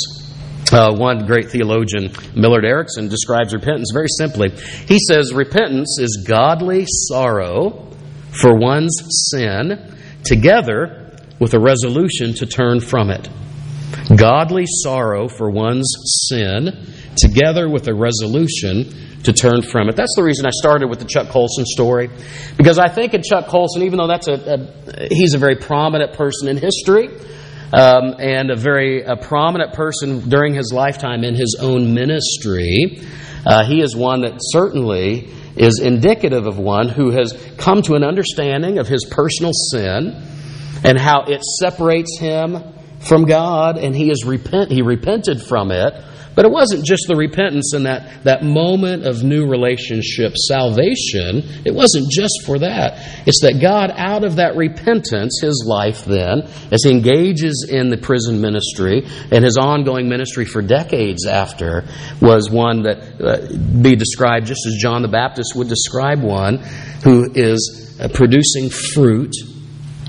Uh, 0.72 0.94
one 0.94 1.26
great 1.26 1.50
theologian, 1.50 2.12
Millard 2.36 2.64
Erickson, 2.64 3.08
describes 3.08 3.52
repentance 3.52 3.90
very 3.92 4.08
simply. 4.08 4.50
He 4.86 4.98
says, 4.98 5.32
Repentance 5.32 5.98
is 6.00 6.24
godly 6.26 6.84
sorrow 6.86 7.90
for 8.30 8.56
one's 8.56 8.96
sin 9.30 9.96
together 10.24 11.18
with 11.40 11.54
a 11.54 11.60
resolution 11.60 12.34
to 12.34 12.46
turn 12.46 12.80
from 12.80 13.10
it. 13.10 13.28
Godly 14.16 14.66
sorrow 14.66 15.28
for 15.28 15.50
one's 15.50 15.92
sin 16.28 16.92
together 17.16 17.68
with 17.68 17.88
a 17.88 17.94
resolution 17.94 19.03
to 19.24 19.32
turn 19.32 19.62
from 19.62 19.88
it. 19.88 19.96
That's 19.96 20.14
the 20.16 20.22
reason 20.22 20.46
I 20.46 20.50
started 20.50 20.88
with 20.88 20.98
the 20.98 21.06
Chuck 21.06 21.28
Colson 21.28 21.64
story. 21.66 22.10
Because 22.56 22.78
I 22.78 22.88
think 22.88 23.14
in 23.14 23.22
Chuck 23.22 23.46
Colson, 23.46 23.82
even 23.82 23.98
though 23.98 24.06
that's 24.06 24.28
a, 24.28 24.34
a 24.34 25.08
he's 25.08 25.34
a 25.34 25.38
very 25.38 25.56
prominent 25.56 26.14
person 26.14 26.48
in 26.48 26.56
history, 26.56 27.08
um, 27.72 28.14
and 28.18 28.50
a 28.50 28.56
very 28.56 29.02
a 29.02 29.16
prominent 29.16 29.72
person 29.72 30.28
during 30.28 30.54
his 30.54 30.72
lifetime 30.72 31.24
in 31.24 31.34
his 31.34 31.56
own 31.60 31.94
ministry, 31.94 33.00
uh, 33.46 33.64
he 33.64 33.80
is 33.80 33.96
one 33.96 34.22
that 34.22 34.34
certainly 34.38 35.30
is 35.56 35.80
indicative 35.80 36.46
of 36.46 36.58
one 36.58 36.88
who 36.88 37.10
has 37.10 37.32
come 37.56 37.80
to 37.82 37.94
an 37.94 38.04
understanding 38.04 38.78
of 38.78 38.88
his 38.88 39.06
personal 39.10 39.52
sin 39.52 40.22
and 40.84 40.98
how 40.98 41.22
it 41.22 41.42
separates 41.42 42.18
him 42.18 42.58
from 43.00 43.24
God, 43.24 43.78
and 43.78 43.94
he 43.94 44.10
is 44.10 44.24
repent 44.24 44.70
he 44.70 44.82
repented 44.82 45.42
from 45.42 45.70
it 45.70 45.94
but 46.34 46.44
it 46.44 46.50
wasn't 46.50 46.84
just 46.84 47.04
the 47.08 47.16
repentance 47.16 47.72
and 47.74 47.86
that, 47.86 48.24
that 48.24 48.42
moment 48.42 49.06
of 49.06 49.22
new 49.22 49.46
relationship, 49.46 50.36
salvation. 50.36 51.42
It 51.64 51.74
wasn't 51.74 52.10
just 52.10 52.42
for 52.44 52.58
that. 52.58 53.26
It's 53.26 53.40
that 53.42 53.60
God, 53.60 53.92
out 53.96 54.24
of 54.24 54.36
that 54.36 54.56
repentance, 54.56 55.40
his 55.40 55.64
life 55.66 56.04
then, 56.04 56.42
as 56.70 56.84
he 56.84 56.90
engages 56.90 57.68
in 57.70 57.90
the 57.90 57.96
prison 57.96 58.40
ministry 58.40 59.06
and 59.30 59.44
his 59.44 59.56
ongoing 59.56 60.08
ministry 60.08 60.44
for 60.44 60.62
decades 60.62 61.26
after, 61.26 61.84
was 62.20 62.50
one 62.50 62.82
that 62.82 63.20
uh, 63.20 63.82
be 63.82 63.96
described 63.96 64.46
just 64.46 64.66
as 64.66 64.76
John 64.80 65.02
the 65.02 65.08
Baptist 65.08 65.54
would 65.56 65.68
describe 65.68 66.22
one 66.22 66.58
who 67.04 67.30
is 67.34 67.96
uh, 68.00 68.08
producing 68.08 68.70
fruit 68.70 69.34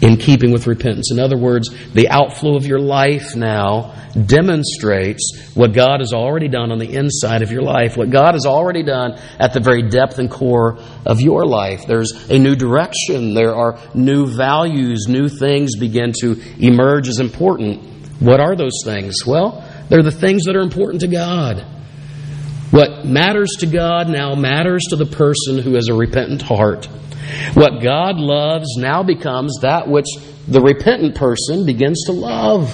in 0.06 0.18
keeping 0.18 0.52
with 0.52 0.68
repentance. 0.68 1.12
In 1.12 1.20
other 1.20 1.38
words, 1.38 1.70
the 1.94 2.10
outflow 2.10 2.56
of 2.56 2.68
your 2.68 2.80
life 2.80 3.36
now 3.36 3.96
demonstrates 4.14 5.52
what 5.56 5.74
God 5.74 6.00
has 6.00 6.14
already 6.14 6.48
done 6.48 6.72
on 6.72 6.78
the 6.78 6.94
inside 6.94 7.42
of 7.42 7.52
your 7.52 7.64
life, 7.64 7.98
what 7.98 8.12
God 8.12 8.36
has 8.36 8.46
already 8.46 8.84
done 8.84 9.20
at 9.40 9.54
the 9.54 9.60
very 9.60 9.90
depth 9.90 10.20
and 10.20 10.30
core 10.30 10.78
of 11.08 11.22
your 11.22 11.46
life. 11.46 11.88
There's 11.88 12.30
a 12.30 12.38
new 12.38 12.56
direction, 12.56 13.34
there 13.34 13.56
are 13.56 13.80
new 13.96 14.28
values, 14.28 15.08
new 15.10 15.28
things 15.28 15.76
begin 15.76 16.14
to 16.22 16.40
emerge 16.60 17.10
as 17.10 17.20
important. 17.20 17.84
What 18.20 18.40
are 18.40 18.56
those 18.56 18.84
things? 18.86 19.26
Well, 19.26 19.68
they're 19.90 20.04
the 20.04 20.12
things 20.12 20.44
that 20.46 20.56
are 20.56 20.62
important 20.62 21.02
to 21.02 21.08
God. 21.08 21.66
What 22.70 23.06
matters 23.06 23.50
to 23.60 23.66
God 23.66 24.08
now 24.08 24.36
matters 24.36 24.84
to 24.90 24.98
the 24.98 25.06
person 25.06 25.58
who 25.58 25.74
has 25.74 25.88
a 25.88 25.96
repentant 25.96 26.44
heart. 26.44 26.88
What 27.54 27.82
God 27.82 28.18
loves 28.18 28.76
now 28.78 29.04
becomes 29.04 29.60
that 29.62 29.88
which 29.88 30.08
the 30.48 30.62
repentant 30.62 31.16
person 31.16 31.66
begins 31.66 32.04
to 32.06 32.12
love. 32.12 32.74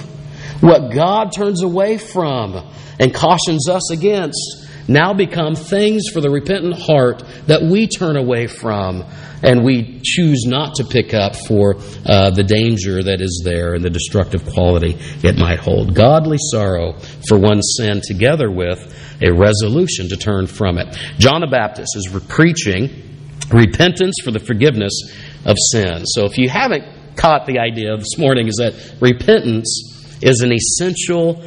What 0.62 0.92
God 0.92 1.32
turns 1.32 1.62
away 1.62 1.98
from 1.98 2.54
and 2.98 3.14
cautions 3.14 3.68
us 3.68 3.90
against 3.90 4.68
now 4.88 5.12
become 5.14 5.54
things 5.54 6.08
for 6.12 6.20
the 6.20 6.30
repentant 6.30 6.78
heart 6.78 7.22
that 7.46 7.62
we 7.62 7.86
turn 7.86 8.16
away 8.16 8.46
from 8.46 9.04
and 9.42 9.64
we 9.64 10.00
choose 10.04 10.44
not 10.46 10.76
to 10.76 10.84
pick 10.84 11.14
up 11.14 11.34
for 11.34 11.76
uh, 12.06 12.30
the 12.30 12.44
danger 12.44 13.02
that 13.02 13.20
is 13.20 13.42
there 13.44 13.74
and 13.74 13.84
the 13.84 13.90
destructive 13.90 14.44
quality 14.46 14.96
it 15.22 15.36
might 15.36 15.58
hold. 15.58 15.94
Godly 15.94 16.38
sorrow 16.38 16.92
for 17.28 17.38
one's 17.38 17.74
sin 17.76 18.00
together 18.00 18.50
with 18.50 18.78
a 19.20 19.32
resolution 19.32 20.08
to 20.08 20.16
turn 20.16 20.46
from 20.46 20.78
it. 20.78 20.96
John 21.18 21.40
the 21.40 21.48
Baptist 21.48 21.96
is 21.96 22.08
preaching 22.28 23.11
repentance 23.50 24.16
for 24.22 24.30
the 24.30 24.38
forgiveness 24.38 24.92
of 25.44 25.56
sin. 25.70 26.04
So 26.06 26.24
if 26.24 26.38
you 26.38 26.48
haven't 26.48 26.84
caught 27.16 27.46
the 27.46 27.58
idea 27.58 27.96
this 27.96 28.18
morning 28.18 28.48
is 28.48 28.56
that 28.56 28.74
repentance 29.00 30.18
is 30.22 30.40
an 30.40 30.52
essential 30.52 31.42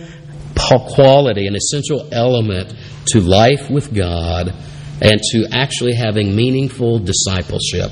quality, 0.56 1.48
an 1.48 1.56
essential 1.56 2.08
element 2.12 2.74
to 3.08 3.20
life 3.22 3.70
with 3.70 3.94
God 3.94 4.54
and 5.02 5.22
to 5.32 5.48
actually 5.52 5.94
having 5.94 6.36
meaningful 6.36 7.00
discipleship. 7.00 7.92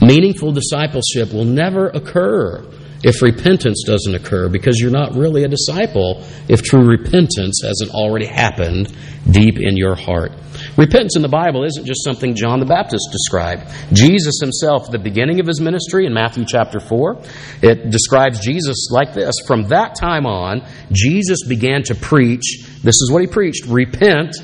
Meaningful 0.00 0.52
discipleship 0.52 1.32
will 1.32 1.44
never 1.44 1.88
occur 1.88 2.64
if 3.02 3.22
repentance 3.22 3.84
doesn't 3.86 4.14
occur 4.14 4.48
because 4.48 4.80
you're 4.80 4.90
not 4.90 5.14
really 5.14 5.44
a 5.44 5.48
disciple 5.48 6.24
if 6.48 6.62
true 6.62 6.84
repentance 6.84 7.60
hasn't 7.64 7.90
already 7.90 8.26
happened 8.26 8.92
deep 9.30 9.58
in 9.58 9.76
your 9.76 9.94
heart. 9.94 10.32
Repentance 10.78 11.16
in 11.16 11.22
the 11.22 11.28
Bible 11.28 11.64
isn't 11.64 11.86
just 11.86 12.04
something 12.04 12.36
John 12.36 12.60
the 12.60 12.66
Baptist 12.66 13.08
described. 13.10 13.68
Jesus 13.92 14.38
himself, 14.40 14.84
at 14.86 14.92
the 14.92 14.98
beginning 15.00 15.40
of 15.40 15.46
his 15.48 15.60
ministry 15.60 16.06
in 16.06 16.14
Matthew 16.14 16.44
chapter 16.46 16.78
4, 16.78 17.20
it 17.62 17.90
describes 17.90 18.38
Jesus 18.38 18.88
like 18.92 19.12
this. 19.12 19.34
From 19.44 19.64
that 19.64 19.96
time 19.96 20.24
on, 20.24 20.64
Jesus 20.92 21.44
began 21.48 21.82
to 21.82 21.96
preach, 21.96 22.64
this 22.84 22.94
is 22.94 23.10
what 23.12 23.22
he 23.22 23.26
preached 23.26 23.66
repent, 23.66 24.36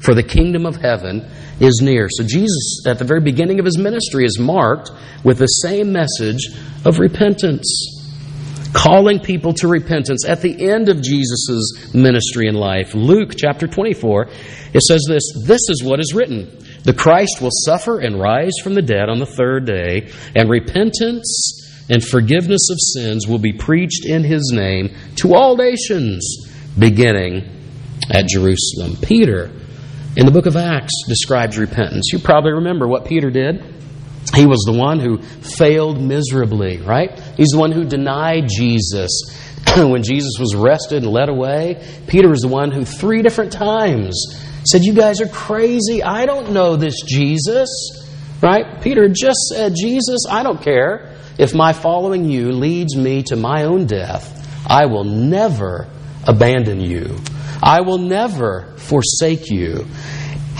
for 0.00 0.14
the 0.14 0.22
kingdom 0.22 0.64
of 0.64 0.76
heaven 0.76 1.28
is 1.60 1.80
near. 1.82 2.08
So 2.10 2.24
Jesus, 2.24 2.84
at 2.86 2.98
the 2.98 3.04
very 3.04 3.20
beginning 3.20 3.60
of 3.60 3.66
his 3.66 3.76
ministry, 3.76 4.24
is 4.24 4.38
marked 4.38 4.90
with 5.22 5.38
the 5.38 5.46
same 5.46 5.92
message 5.92 6.48
of 6.86 6.98
repentance. 7.00 8.01
Calling 8.72 9.20
people 9.20 9.52
to 9.54 9.68
repentance 9.68 10.26
at 10.26 10.40
the 10.40 10.70
end 10.70 10.88
of 10.88 11.02
Jesus' 11.02 11.94
ministry 11.94 12.48
and 12.48 12.56
life. 12.56 12.94
Luke 12.94 13.34
chapter 13.36 13.66
24, 13.66 14.28
it 14.72 14.82
says 14.82 15.04
this 15.06 15.22
This 15.46 15.68
is 15.68 15.82
what 15.84 16.00
is 16.00 16.14
written 16.14 16.58
The 16.84 16.94
Christ 16.94 17.40
will 17.40 17.50
suffer 17.50 17.98
and 17.98 18.18
rise 18.18 18.52
from 18.62 18.74
the 18.74 18.82
dead 18.82 19.08
on 19.08 19.18
the 19.18 19.26
third 19.26 19.66
day, 19.66 20.10
and 20.34 20.48
repentance 20.48 21.60
and 21.90 22.02
forgiveness 22.02 22.70
of 22.70 22.78
sins 22.80 23.26
will 23.26 23.38
be 23.38 23.52
preached 23.52 24.06
in 24.06 24.24
his 24.24 24.50
name 24.54 24.94
to 25.16 25.34
all 25.34 25.56
nations, 25.56 26.48
beginning 26.78 27.44
at 28.10 28.26
Jerusalem. 28.26 28.96
Peter, 29.02 29.50
in 30.16 30.26
the 30.26 30.32
book 30.32 30.46
of 30.46 30.56
Acts, 30.56 31.04
describes 31.06 31.58
repentance. 31.58 32.10
You 32.12 32.18
probably 32.18 32.52
remember 32.52 32.88
what 32.88 33.04
Peter 33.04 33.30
did. 33.30 33.81
He 34.34 34.46
was 34.46 34.62
the 34.66 34.72
one 34.72 34.98
who 34.98 35.18
failed 35.18 36.00
miserably, 36.00 36.78
right? 36.78 37.18
He's 37.36 37.48
the 37.48 37.58
one 37.58 37.72
who 37.72 37.84
denied 37.84 38.48
Jesus. 38.48 39.10
when 39.76 40.02
Jesus 40.02 40.32
was 40.38 40.54
arrested 40.54 41.02
and 41.02 41.12
led 41.12 41.28
away, 41.28 41.86
Peter 42.06 42.28
was 42.28 42.40
the 42.40 42.48
one 42.48 42.70
who 42.70 42.84
three 42.84 43.22
different 43.22 43.52
times 43.52 44.14
said, 44.64 44.82
You 44.82 44.94
guys 44.94 45.20
are 45.20 45.28
crazy. 45.28 46.02
I 46.02 46.26
don't 46.26 46.52
know 46.52 46.76
this 46.76 47.00
Jesus. 47.02 47.68
Right? 48.40 48.82
Peter 48.82 49.08
just 49.08 49.38
said, 49.54 49.74
Jesus, 49.76 50.24
I 50.28 50.42
don't 50.42 50.60
care. 50.60 51.14
If 51.38 51.54
my 51.54 51.72
following 51.72 52.24
you 52.24 52.52
leads 52.52 52.96
me 52.96 53.22
to 53.24 53.36
my 53.36 53.64
own 53.64 53.86
death, 53.86 54.38
I 54.68 54.86
will 54.86 55.04
never 55.04 55.88
abandon 56.26 56.80
you. 56.80 57.18
I 57.62 57.82
will 57.82 57.98
never 57.98 58.74
forsake 58.76 59.48
you. 59.48 59.86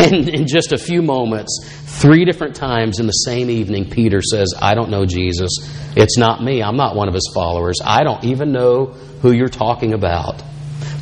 And 0.02 0.28
in 0.28 0.46
just 0.48 0.72
a 0.72 0.78
few 0.78 1.00
moments, 1.00 1.60
three 2.00 2.24
different 2.24 2.56
times 2.56 2.98
in 2.98 3.06
the 3.06 3.12
same 3.12 3.48
evening, 3.50 3.88
Peter 3.88 4.20
says, 4.20 4.52
I 4.60 4.74
don't 4.74 4.90
know 4.90 5.06
Jesus. 5.06 5.50
It's 5.94 6.18
not 6.18 6.42
me. 6.42 6.60
I'm 6.62 6.76
not 6.76 6.96
one 6.96 7.06
of 7.06 7.14
his 7.14 7.30
followers. 7.32 7.78
I 7.84 8.02
don't 8.02 8.24
even 8.24 8.50
know 8.50 8.86
who 8.86 9.30
you're 9.30 9.48
talking 9.48 9.92
about. 9.92 10.42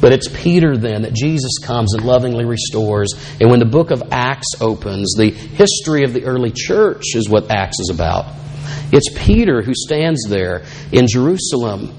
But 0.00 0.12
it's 0.12 0.28
Peter 0.28 0.76
then 0.76 1.02
that 1.02 1.14
Jesus 1.14 1.59
comes 1.62 1.95
and 1.95 2.04
lovingly 2.04 2.45
restores. 2.45 3.14
And 3.40 3.50
when 3.50 3.61
the 3.61 3.66
book 3.66 3.90
of 3.90 4.02
Acts 4.11 4.49
opens, 4.61 5.14
the 5.16 5.30
history 5.30 6.04
of 6.04 6.12
the 6.12 6.25
early 6.25 6.52
church 6.54 7.14
is 7.14 7.28
what 7.28 7.50
Acts 7.50 7.80
is 7.80 7.90
about. 7.90 8.26
It's 8.92 9.09
Peter 9.25 9.62
who 9.62 9.73
stands 9.75 10.25
there 10.28 10.64
in 10.92 11.07
Jerusalem, 11.09 11.95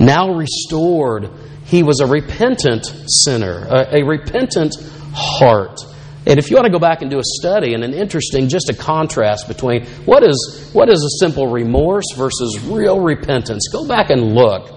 now 0.00 0.34
restored. 0.34 1.30
He 1.66 1.82
was 1.82 2.00
a 2.00 2.06
repentant 2.06 2.86
sinner, 3.06 3.66
a, 3.68 4.00
a 4.00 4.04
repentant 4.04 4.74
heart. 5.12 5.78
And 6.26 6.38
if 6.40 6.50
you 6.50 6.56
want 6.56 6.66
to 6.66 6.72
go 6.72 6.80
back 6.80 7.02
and 7.02 7.10
do 7.10 7.18
a 7.18 7.24
study 7.24 7.74
and 7.74 7.84
an 7.84 7.94
interesting, 7.94 8.48
just 8.48 8.68
a 8.68 8.74
contrast 8.74 9.46
between 9.46 9.86
what 10.04 10.24
is, 10.24 10.70
what 10.72 10.88
is 10.88 11.02
a 11.02 11.24
simple 11.24 11.46
remorse 11.46 12.06
versus 12.16 12.58
real 12.64 13.00
repentance, 13.00 13.68
go 13.70 13.86
back 13.86 14.10
and 14.10 14.34
look 14.34 14.72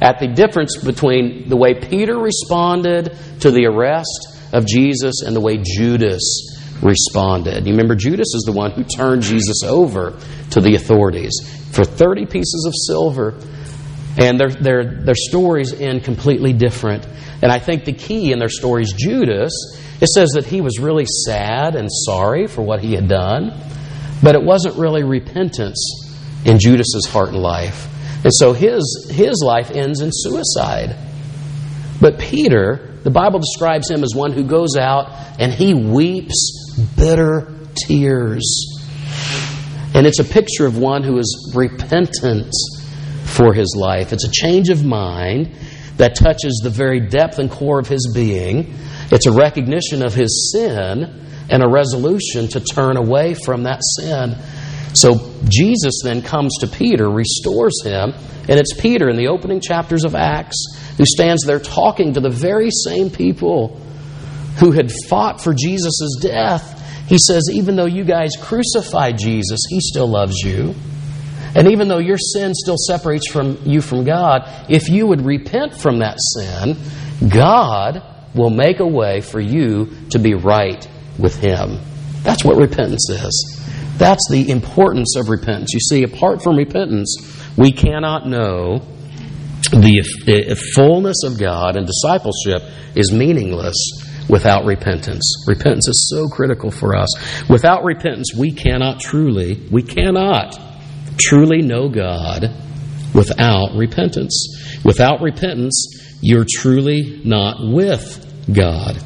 at 0.00 0.18
the 0.18 0.28
difference 0.28 0.76
between 0.82 1.48
the 1.48 1.56
way 1.56 1.74
Peter 1.74 2.18
responded 2.18 3.16
to 3.40 3.50
the 3.50 3.66
arrest 3.66 4.50
of 4.52 4.66
Jesus 4.66 5.22
and 5.24 5.36
the 5.36 5.40
way 5.40 5.58
Judas 5.62 6.80
responded. 6.82 7.66
You 7.66 7.72
remember, 7.72 7.94
Judas 7.94 8.34
is 8.34 8.44
the 8.46 8.52
one 8.52 8.70
who 8.70 8.84
turned 8.84 9.22
Jesus 9.22 9.62
over 9.64 10.18
to 10.50 10.60
the 10.60 10.74
authorities 10.74 11.34
for 11.72 11.84
30 11.84 12.26
pieces 12.26 12.64
of 12.66 12.72
silver. 12.86 13.34
And 14.16 14.38
their, 14.38 14.48
their, 14.48 14.84
their 14.84 15.14
stories 15.14 15.72
end 15.72 16.04
completely 16.04 16.52
different. 16.52 17.06
And 17.42 17.50
I 17.50 17.58
think 17.58 17.84
the 17.84 17.92
key 17.92 18.32
in 18.32 18.38
their 18.38 18.48
stories, 18.48 18.92
Judas, 18.92 19.52
it 20.00 20.08
says 20.08 20.30
that 20.34 20.46
he 20.46 20.60
was 20.60 20.78
really 20.78 21.06
sad 21.06 21.74
and 21.74 21.88
sorry 21.90 22.46
for 22.46 22.62
what 22.62 22.80
he 22.80 22.94
had 22.94 23.08
done, 23.08 23.52
but 24.22 24.34
it 24.34 24.42
wasn't 24.42 24.76
really 24.76 25.02
repentance 25.02 26.04
in 26.44 26.58
Judas's 26.58 27.06
heart 27.06 27.30
and 27.30 27.38
life. 27.38 27.88
And 28.22 28.32
so 28.32 28.52
his, 28.52 29.10
his 29.10 29.42
life 29.44 29.70
ends 29.70 30.00
in 30.00 30.10
suicide. 30.12 30.96
But 32.00 32.18
Peter, 32.18 32.98
the 33.02 33.10
Bible 33.10 33.38
describes 33.38 33.90
him 33.90 34.02
as 34.02 34.14
one 34.14 34.32
who 34.32 34.44
goes 34.44 34.76
out 34.76 35.10
and 35.38 35.52
he 35.52 35.74
weeps 35.74 36.78
bitter 36.96 37.52
tears. 37.86 38.70
And 39.94 40.06
it's 40.06 40.18
a 40.18 40.24
picture 40.24 40.66
of 40.66 40.78
one 40.78 41.02
who 41.02 41.18
is 41.18 41.52
repentant 41.54 42.52
for 43.24 43.52
his 43.52 43.74
life. 43.76 44.12
It's 44.12 44.24
a 44.24 44.30
change 44.30 44.68
of 44.68 44.84
mind 44.84 45.56
that 45.96 46.14
touches 46.14 46.60
the 46.62 46.70
very 46.70 47.00
depth 47.00 47.38
and 47.38 47.50
core 47.50 47.78
of 47.78 47.88
his 47.88 48.12
being. 48.14 48.74
It's 49.10 49.26
a 49.26 49.32
recognition 49.32 50.04
of 50.04 50.14
his 50.14 50.52
sin 50.52 51.26
and 51.50 51.62
a 51.62 51.68
resolution 51.68 52.48
to 52.48 52.60
turn 52.60 52.96
away 52.96 53.34
from 53.34 53.64
that 53.64 53.80
sin. 53.98 54.36
So 54.94 55.32
Jesus 55.48 56.00
then 56.04 56.22
comes 56.22 56.58
to 56.60 56.66
Peter, 56.66 57.10
restores 57.10 57.82
him, 57.84 58.12
and 58.48 58.60
it's 58.60 58.74
Peter 58.74 59.08
in 59.08 59.16
the 59.16 59.28
opening 59.28 59.60
chapters 59.60 60.04
of 60.04 60.14
Acts 60.14 60.56
who 60.96 61.04
stands 61.04 61.44
there 61.44 61.58
talking 61.58 62.14
to 62.14 62.20
the 62.20 62.30
very 62.30 62.70
same 62.70 63.10
people 63.10 63.80
who 64.58 64.70
had 64.70 64.92
fought 65.08 65.40
for 65.40 65.52
Jesus' 65.52 66.16
death. 66.20 66.80
He 67.08 67.18
says, 67.18 67.50
even 67.52 67.76
though 67.76 67.86
you 67.86 68.04
guys 68.04 68.36
crucified 68.40 69.18
Jesus, 69.18 69.60
he 69.68 69.80
still 69.80 70.08
loves 70.08 70.36
you. 70.38 70.74
And 71.54 71.70
even 71.70 71.88
though 71.88 71.98
your 71.98 72.18
sin 72.18 72.52
still 72.54 72.76
separates 72.76 73.30
from 73.30 73.58
you 73.64 73.80
from 73.80 74.04
God, 74.04 74.42
if 74.68 74.88
you 74.88 75.06
would 75.06 75.24
repent 75.24 75.74
from 75.74 76.00
that 76.00 76.18
sin, 76.34 76.76
God 77.28 78.02
will 78.34 78.50
make 78.50 78.80
a 78.80 78.86
way 78.86 79.20
for 79.20 79.40
you 79.40 79.90
to 80.10 80.18
be 80.18 80.34
right 80.34 80.86
with 81.18 81.36
Him. 81.36 81.78
That's 82.22 82.44
what 82.44 82.56
repentance 82.56 83.08
is. 83.08 83.60
That's 83.96 84.28
the 84.30 84.50
importance 84.50 85.14
of 85.16 85.28
repentance. 85.28 85.72
You 85.72 85.80
see, 85.80 86.02
apart 86.02 86.42
from 86.42 86.56
repentance, 86.56 87.16
we 87.56 87.70
cannot 87.70 88.26
know 88.26 88.82
the 89.70 90.72
fullness 90.74 91.22
of 91.24 91.38
God, 91.38 91.76
and 91.76 91.86
discipleship 91.86 92.62
is 92.96 93.12
meaningless 93.12 93.76
without 94.28 94.64
repentance. 94.64 95.44
Repentance 95.46 95.86
is 95.86 96.10
so 96.10 96.28
critical 96.28 96.70
for 96.70 96.96
us. 96.96 97.08
Without 97.48 97.84
repentance, 97.84 98.34
we 98.36 98.50
cannot 98.52 98.98
truly, 99.00 99.60
we 99.70 99.82
cannot 99.82 100.58
truly 101.18 101.62
know 101.62 101.88
God 101.88 102.50
without 103.14 103.76
repentance. 103.76 104.80
Without 104.84 105.20
repentance, 105.20 106.18
you're 106.20 106.46
truly 106.48 107.22
not 107.24 107.56
with 107.60 108.20
God. 108.52 108.96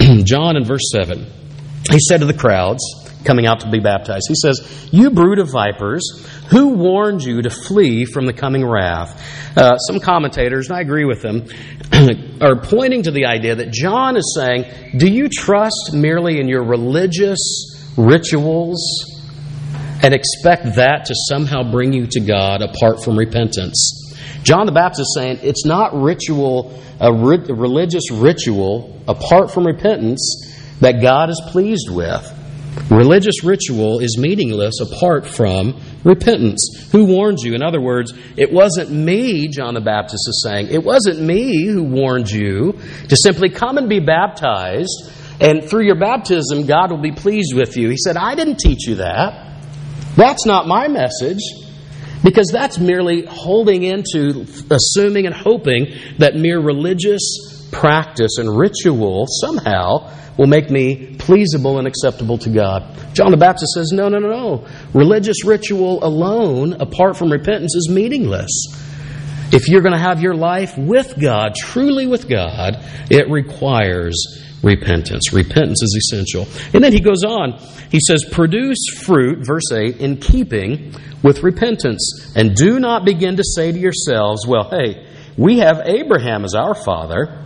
John 0.24 0.56
in 0.56 0.64
verse 0.64 0.90
7, 0.92 1.26
he 1.90 1.98
said 1.98 2.20
to 2.20 2.26
the 2.26 2.34
crowds, 2.34 2.82
coming 3.24 3.46
out 3.46 3.60
to 3.60 3.70
be 3.70 3.80
baptized. 3.80 4.26
He 4.28 4.34
says, 4.34 4.88
You 4.92 5.10
brood 5.10 5.38
of 5.38 5.50
vipers, 5.50 6.26
who 6.50 6.70
warned 6.70 7.22
you 7.22 7.42
to 7.42 7.50
flee 7.50 8.04
from 8.04 8.26
the 8.26 8.32
coming 8.32 8.66
wrath? 8.66 9.56
Uh, 9.56 9.76
some 9.78 10.00
commentators, 10.00 10.68
and 10.68 10.76
I 10.76 10.80
agree 10.80 11.04
with 11.04 11.22
them, 11.22 11.46
are 12.40 12.60
pointing 12.60 13.04
to 13.04 13.10
the 13.10 13.26
idea 13.26 13.54
that 13.56 13.72
John 13.72 14.16
is 14.16 14.34
saying, 14.36 14.98
Do 14.98 15.08
you 15.08 15.28
trust 15.28 15.90
merely 15.92 16.40
in 16.40 16.48
your 16.48 16.64
religious 16.64 17.38
rituals 17.96 19.11
and 20.02 20.12
expect 20.12 20.76
that 20.76 21.04
to 21.06 21.14
somehow 21.30 21.70
bring 21.70 21.92
you 21.92 22.06
to 22.10 22.20
God 22.20 22.62
apart 22.62 23.02
from 23.02 23.16
repentance? 23.16 24.12
John 24.42 24.66
the 24.66 24.72
Baptist 24.72 25.00
is 25.00 25.14
saying 25.16 25.38
it's 25.42 25.64
not 25.64 25.94
ritual, 25.94 26.82
a 27.00 27.12
religious 27.12 28.10
ritual 28.10 29.00
apart 29.06 29.52
from 29.52 29.66
repentance 29.66 30.48
that 30.80 31.00
God 31.00 31.30
is 31.30 31.40
pleased 31.50 31.88
with. 31.90 32.38
Religious 32.90 33.44
ritual 33.44 34.00
is 34.00 34.16
meaningless 34.18 34.80
apart 34.80 35.26
from 35.26 35.78
repentance. 36.04 36.88
Who 36.90 37.04
warned 37.04 37.38
you? 37.40 37.54
In 37.54 37.62
other 37.62 37.80
words, 37.80 38.14
it 38.36 38.50
wasn't 38.50 38.90
me, 38.90 39.48
John 39.48 39.74
the 39.74 39.80
Baptist 39.80 40.26
is 40.26 40.42
saying, 40.44 40.68
it 40.68 40.82
wasn't 40.82 41.20
me 41.20 41.66
who 41.66 41.84
warned 41.84 42.30
you 42.30 42.72
to 43.08 43.16
simply 43.16 43.50
come 43.50 43.76
and 43.76 43.88
be 43.88 44.00
baptized, 44.00 45.12
and 45.40 45.68
through 45.68 45.84
your 45.84 46.00
baptism, 46.00 46.66
God 46.66 46.90
will 46.90 47.02
be 47.02 47.12
pleased 47.12 47.54
with 47.54 47.76
you. 47.76 47.90
He 47.90 47.98
said, 47.98 48.16
I 48.16 48.34
didn't 48.34 48.58
teach 48.58 48.86
you 48.86 48.96
that. 48.96 49.51
That's 50.16 50.46
not 50.46 50.66
my 50.66 50.88
message. 50.88 51.40
Because 52.24 52.50
that's 52.52 52.78
merely 52.78 53.26
holding 53.26 53.82
into, 53.82 54.46
assuming 54.70 55.26
and 55.26 55.34
hoping 55.34 55.92
that 56.18 56.36
mere 56.36 56.60
religious 56.60 57.68
practice 57.72 58.38
and 58.38 58.56
ritual 58.56 59.26
somehow 59.26 60.08
will 60.38 60.46
make 60.46 60.70
me 60.70 61.16
pleasable 61.16 61.78
and 61.78 61.88
acceptable 61.88 62.38
to 62.38 62.50
God. 62.50 62.96
John 63.12 63.32
the 63.32 63.36
Baptist 63.36 63.72
says, 63.74 63.90
no, 63.92 64.08
no, 64.08 64.18
no, 64.18 64.28
no. 64.28 64.68
Religious 64.94 65.44
ritual 65.44 66.02
alone, 66.04 66.74
apart 66.74 67.16
from 67.16 67.30
repentance, 67.30 67.74
is 67.74 67.88
meaningless. 67.90 68.50
If 69.52 69.68
you're 69.68 69.82
going 69.82 69.92
to 69.92 69.98
have 69.98 70.22
your 70.22 70.34
life 70.34 70.78
with 70.78 71.18
God, 71.20 71.54
truly 71.56 72.06
with 72.06 72.28
God, 72.28 72.78
it 73.10 73.28
requires 73.30 74.14
repentance. 74.62 75.32
Repentance 75.32 75.82
is 75.82 75.96
essential. 75.96 76.46
And 76.72 76.82
then 76.82 76.92
he 76.92 77.00
goes 77.00 77.24
on. 77.24 77.58
He 77.90 78.00
says, 78.00 78.24
Produce 78.30 78.78
fruit, 79.04 79.44
verse 79.46 79.70
8, 79.72 79.98
in 79.98 80.16
keeping 80.18 80.94
with 81.22 81.42
repentance. 81.42 82.32
And 82.34 82.54
do 82.54 82.80
not 82.80 83.04
begin 83.04 83.36
to 83.36 83.44
say 83.44 83.72
to 83.72 83.78
yourselves, 83.78 84.46
Well, 84.46 84.70
hey, 84.70 85.06
we 85.36 85.58
have 85.58 85.82
Abraham 85.84 86.44
as 86.44 86.54
our 86.54 86.74
father. 86.74 87.41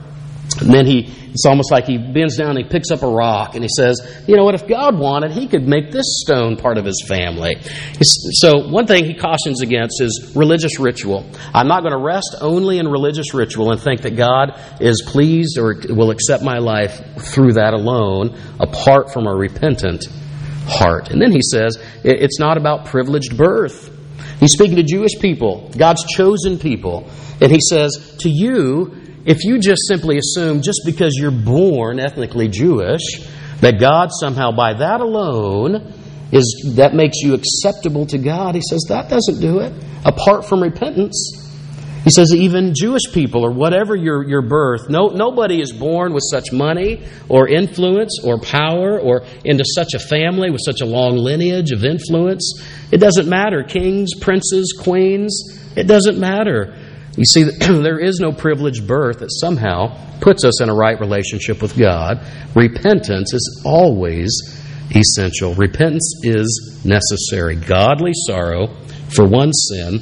And 0.61 0.73
then 0.73 0.87
he, 0.87 1.13
it's 1.33 1.45
almost 1.45 1.71
like 1.71 1.85
he 1.87 1.99
bends 1.99 2.37
down 2.37 2.57
and 2.57 2.59
he 2.59 2.65
picks 2.65 2.91
up 2.91 3.03
a 3.03 3.09
rock 3.09 3.55
and 3.55 3.63
he 3.63 3.69
says, 3.77 4.25
You 4.27 4.37
know 4.37 4.45
what? 4.45 4.55
If 4.55 4.67
God 4.67 4.99
wanted, 4.99 5.33
he 5.33 5.49
could 5.49 5.67
make 5.69 5.91
this 5.91 6.05
stone 6.23 6.57
part 6.57 6.79
of 6.79 6.85
his 6.85 7.05
family. 7.07 7.57
So, 8.01 8.69
one 8.69 8.87
thing 8.87 9.05
he 9.05 9.15
cautions 9.15 9.61
against 9.61 10.01
is 10.01 10.33
religious 10.35 10.79
ritual. 10.79 11.29
I'm 11.53 11.69
not 11.69 11.83
going 11.83 11.93
to 11.93 12.03
rest 12.03 12.37
only 12.41 12.79
in 12.79 12.89
religious 12.89 13.35
ritual 13.35 13.73
and 13.73 13.81
think 13.81 14.03
that 14.03 14.17
God 14.17 14.59
is 14.81 15.03
pleased 15.07 15.59
or 15.59 15.75
will 15.91 16.11
accept 16.11 16.43
my 16.43 16.59
life 16.59 17.03
through 17.21 17.55
that 17.55 17.75
alone, 17.75 18.39
apart 18.59 19.13
from 19.13 19.27
a 19.27 19.35
repentant 19.35 20.07
heart. 20.67 21.11
And 21.11 21.21
then 21.21 21.33
he 21.33 21.43
says, 21.43 21.79
It's 22.03 22.39
not 22.39 22.57
about 22.57 22.87
privileged 22.87 23.37
birth. 23.37 23.93
He's 24.41 24.53
speaking 24.53 24.77
to 24.77 24.83
Jewish 24.83 25.19
people, 25.21 25.71
God's 25.77 26.05
chosen 26.05 26.59
people. 26.59 27.11
And 27.41 27.51
he 27.51 27.61
says, 27.69 28.17
To 28.21 28.31
you, 28.31 29.06
if 29.27 29.45
you 29.45 29.59
just 29.59 29.83
simply 29.89 30.19
assume 30.19 30.63
just 30.63 30.83
because 30.87 31.15
you're 31.17 31.31
born 31.31 31.99
ethnically 31.99 32.49
Jewish, 32.49 33.03
that 33.61 33.81
God 33.81 34.11
somehow 34.13 34.53
by 34.53 34.75
that 34.75 35.01
alone 35.01 35.93
is 36.33 36.75
that 36.77 36.95
makes 36.95 37.19
you 37.19 37.35
acceptable 37.35 38.07
to 38.07 38.19
God, 38.19 38.55
he 38.55 38.63
says 38.69 38.85
that 38.89 39.09
doesn't 39.09 39.41
do 39.41 39.61
it. 39.61 39.73
Apart 40.05 40.47
from 40.47 40.63
repentance, 40.63 41.43
he 42.05 42.11
says 42.11 42.33
even 42.33 42.73
Jewish 42.73 43.13
people 43.13 43.45
or 43.45 43.51
whatever 43.51 43.97
your, 43.97 44.25
your 44.29 44.43
birth, 44.43 44.89
no, 44.89 45.09
nobody 45.09 45.61
is 45.61 45.73
born 45.73 46.13
with 46.13 46.23
such 46.31 46.53
money 46.53 47.05
or 47.29 47.49
influence 47.49 48.21
or 48.23 48.41
power 48.41 49.01
or 49.01 49.25
into 49.45 49.65
such 49.75 49.95
a 49.95 49.99
family 49.99 50.51
with 50.51 50.61
such 50.65 50.83
a 50.83 50.87
long 50.87 51.17
lineage 51.17 51.73
of 51.73 51.85
influence. 51.85 52.63
It 52.93 52.99
doesn't 52.99 53.29
matter. 53.29 53.65
Kings, 53.65 54.11
princes, 54.21 54.73
queens, 54.81 55.37
it 55.77 55.89
doesn't 55.89 56.17
matter. 56.17 56.77
You 57.17 57.25
see, 57.25 57.43
there 57.61 57.99
is 57.99 58.21
no 58.21 58.33
privileged 58.33 58.87
birth 58.87 59.21
that 59.21 59.31
somehow 59.31 60.19
puts 60.21 60.45
us 60.45 60.63
in 60.63 60.69
a 60.69 60.75
right 60.75 60.99
relationship 61.01 61.63
with 61.63 61.77
God. 61.77 62.21
Repentance 62.55 63.33
is 63.33 63.63
always 63.65 64.31
essential. 64.95 65.55
Repentance 65.55 66.21
is 66.23 66.83
necessary. 66.85 67.57
Godly 67.57 68.13
sorrow 68.27 68.69
for 69.15 69.27
one 69.27 69.53
sin, 69.53 70.01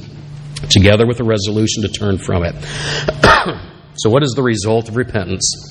together 0.70 1.07
with 1.07 1.20
a 1.20 1.24
resolution 1.24 1.83
to 1.83 1.88
turn 1.88 2.18
from 2.18 2.44
it. 2.44 2.55
so, 3.96 4.11
what 4.11 4.22
is 4.22 4.33
the 4.35 4.42
result 4.42 4.88
of 4.88 4.96
repentance? 4.96 5.70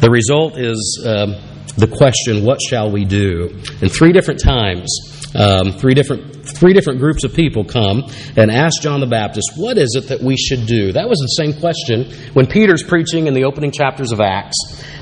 The 0.00 0.10
result 0.10 0.58
is 0.58 1.04
um, 1.06 1.36
the 1.76 1.88
question, 1.88 2.44
What 2.44 2.60
shall 2.60 2.90
we 2.90 3.04
do? 3.04 3.56
In 3.80 3.88
three 3.88 4.12
different 4.12 4.40
times, 4.40 4.88
um, 5.34 5.72
three 5.72 5.94
different 5.94 6.34
three 6.48 6.72
different 6.72 7.00
groups 7.00 7.24
of 7.24 7.34
people 7.34 7.64
come 7.64 8.04
and 8.36 8.50
ask 8.50 8.80
John 8.82 9.00
the 9.00 9.06
Baptist, 9.06 9.52
What 9.56 9.78
is 9.78 9.94
it 9.96 10.08
that 10.08 10.20
we 10.20 10.36
should 10.36 10.66
do? 10.66 10.92
That 10.92 11.08
was 11.08 11.18
the 11.18 11.44
same 11.44 11.58
question 11.60 12.12
when 12.34 12.46
Peter's 12.46 12.82
preaching 12.82 13.26
in 13.26 13.34
the 13.34 13.44
opening 13.44 13.72
chapters 13.72 14.12
of 14.12 14.20
Acts, 14.20 14.56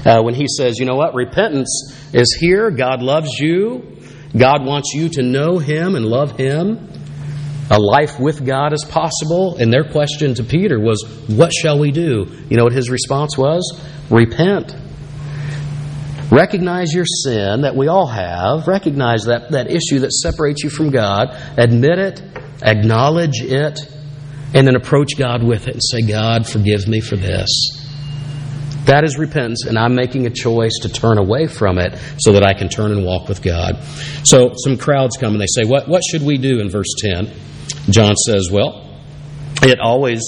uh, 0.04 0.22
when 0.22 0.34
he 0.34 0.46
says, 0.48 0.78
You 0.78 0.86
know 0.86 0.96
what? 0.96 1.14
Repentance 1.14 2.10
is 2.12 2.36
here. 2.40 2.70
God 2.70 3.02
loves 3.02 3.38
you. 3.38 3.98
God 4.36 4.64
wants 4.64 4.92
you 4.94 5.10
to 5.10 5.22
know 5.22 5.58
Him 5.58 5.94
and 5.94 6.06
love 6.06 6.38
Him. 6.38 6.88
A 7.70 7.78
life 7.78 8.18
with 8.18 8.44
God 8.44 8.72
is 8.72 8.84
possible. 8.84 9.56
And 9.56 9.72
their 9.72 9.84
question 9.84 10.34
to 10.34 10.44
Peter 10.44 10.80
was, 10.80 11.04
What 11.28 11.52
shall 11.52 11.78
we 11.78 11.90
do? 11.90 12.26
You 12.48 12.56
know 12.56 12.64
what 12.64 12.72
his 12.72 12.90
response 12.90 13.36
was? 13.36 13.80
Repent. 14.10 14.74
Recognize 16.32 16.94
your 16.94 17.04
sin 17.04 17.60
that 17.60 17.76
we 17.76 17.88
all 17.88 18.06
have. 18.06 18.66
Recognize 18.66 19.24
that, 19.26 19.50
that 19.50 19.70
issue 19.70 19.98
that 19.98 20.12
separates 20.12 20.64
you 20.64 20.70
from 20.70 20.88
God. 20.88 21.28
Admit 21.58 21.98
it, 21.98 22.22
acknowledge 22.62 23.42
it, 23.42 23.78
and 24.54 24.66
then 24.66 24.74
approach 24.74 25.18
God 25.18 25.42
with 25.42 25.68
it 25.68 25.74
and 25.74 25.82
say, 25.82 26.00
God, 26.00 26.48
forgive 26.48 26.88
me 26.88 27.00
for 27.00 27.16
this. 27.16 27.50
That 28.86 29.04
is 29.04 29.18
repentance, 29.18 29.66
and 29.66 29.78
I'm 29.78 29.94
making 29.94 30.26
a 30.26 30.30
choice 30.30 30.72
to 30.82 30.88
turn 30.88 31.18
away 31.18 31.48
from 31.48 31.76
it 31.76 31.98
so 32.18 32.32
that 32.32 32.42
I 32.42 32.54
can 32.54 32.70
turn 32.70 32.92
and 32.92 33.04
walk 33.04 33.28
with 33.28 33.42
God. 33.42 33.84
So 34.24 34.54
some 34.56 34.78
crowds 34.78 35.18
come 35.18 35.34
and 35.34 35.40
they 35.40 35.46
say, 35.46 35.64
What, 35.64 35.86
what 35.86 36.02
should 36.02 36.22
we 36.22 36.38
do 36.38 36.60
in 36.60 36.70
verse 36.70 36.94
10? 36.98 37.30
John 37.90 38.16
says, 38.16 38.50
Well, 38.50 38.98
it 39.62 39.80
always 39.80 40.22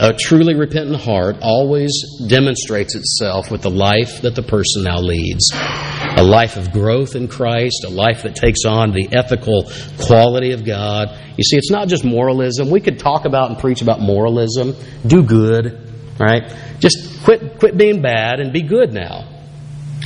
a 0.00 0.12
truly 0.12 0.54
repentant 0.54 1.00
heart 1.00 1.38
always 1.42 1.90
demonstrates 2.28 2.94
itself 2.94 3.50
with 3.50 3.62
the 3.62 3.70
life 3.70 4.22
that 4.22 4.36
the 4.36 4.44
person 4.44 4.84
now 4.84 5.00
leads. 5.00 5.50
A 5.52 6.22
life 6.22 6.56
of 6.56 6.70
growth 6.70 7.16
in 7.16 7.26
Christ, 7.26 7.84
a 7.84 7.90
life 7.90 8.22
that 8.22 8.36
takes 8.36 8.64
on 8.64 8.92
the 8.92 9.08
ethical 9.10 9.64
quality 10.00 10.52
of 10.52 10.64
God. 10.64 11.08
You 11.36 11.42
see, 11.42 11.56
it's 11.56 11.72
not 11.72 11.88
just 11.88 12.04
moralism. 12.04 12.70
We 12.70 12.80
could 12.80 13.00
talk 13.00 13.24
about 13.24 13.50
and 13.50 13.58
preach 13.58 13.82
about 13.82 14.00
moralism. 14.00 14.76
Do 15.04 15.24
good, 15.24 15.92
right? 16.20 16.54
Just 16.78 17.24
quit, 17.24 17.58
quit 17.58 17.76
being 17.76 18.00
bad 18.00 18.38
and 18.38 18.52
be 18.52 18.62
good 18.62 18.92
now, 18.92 19.28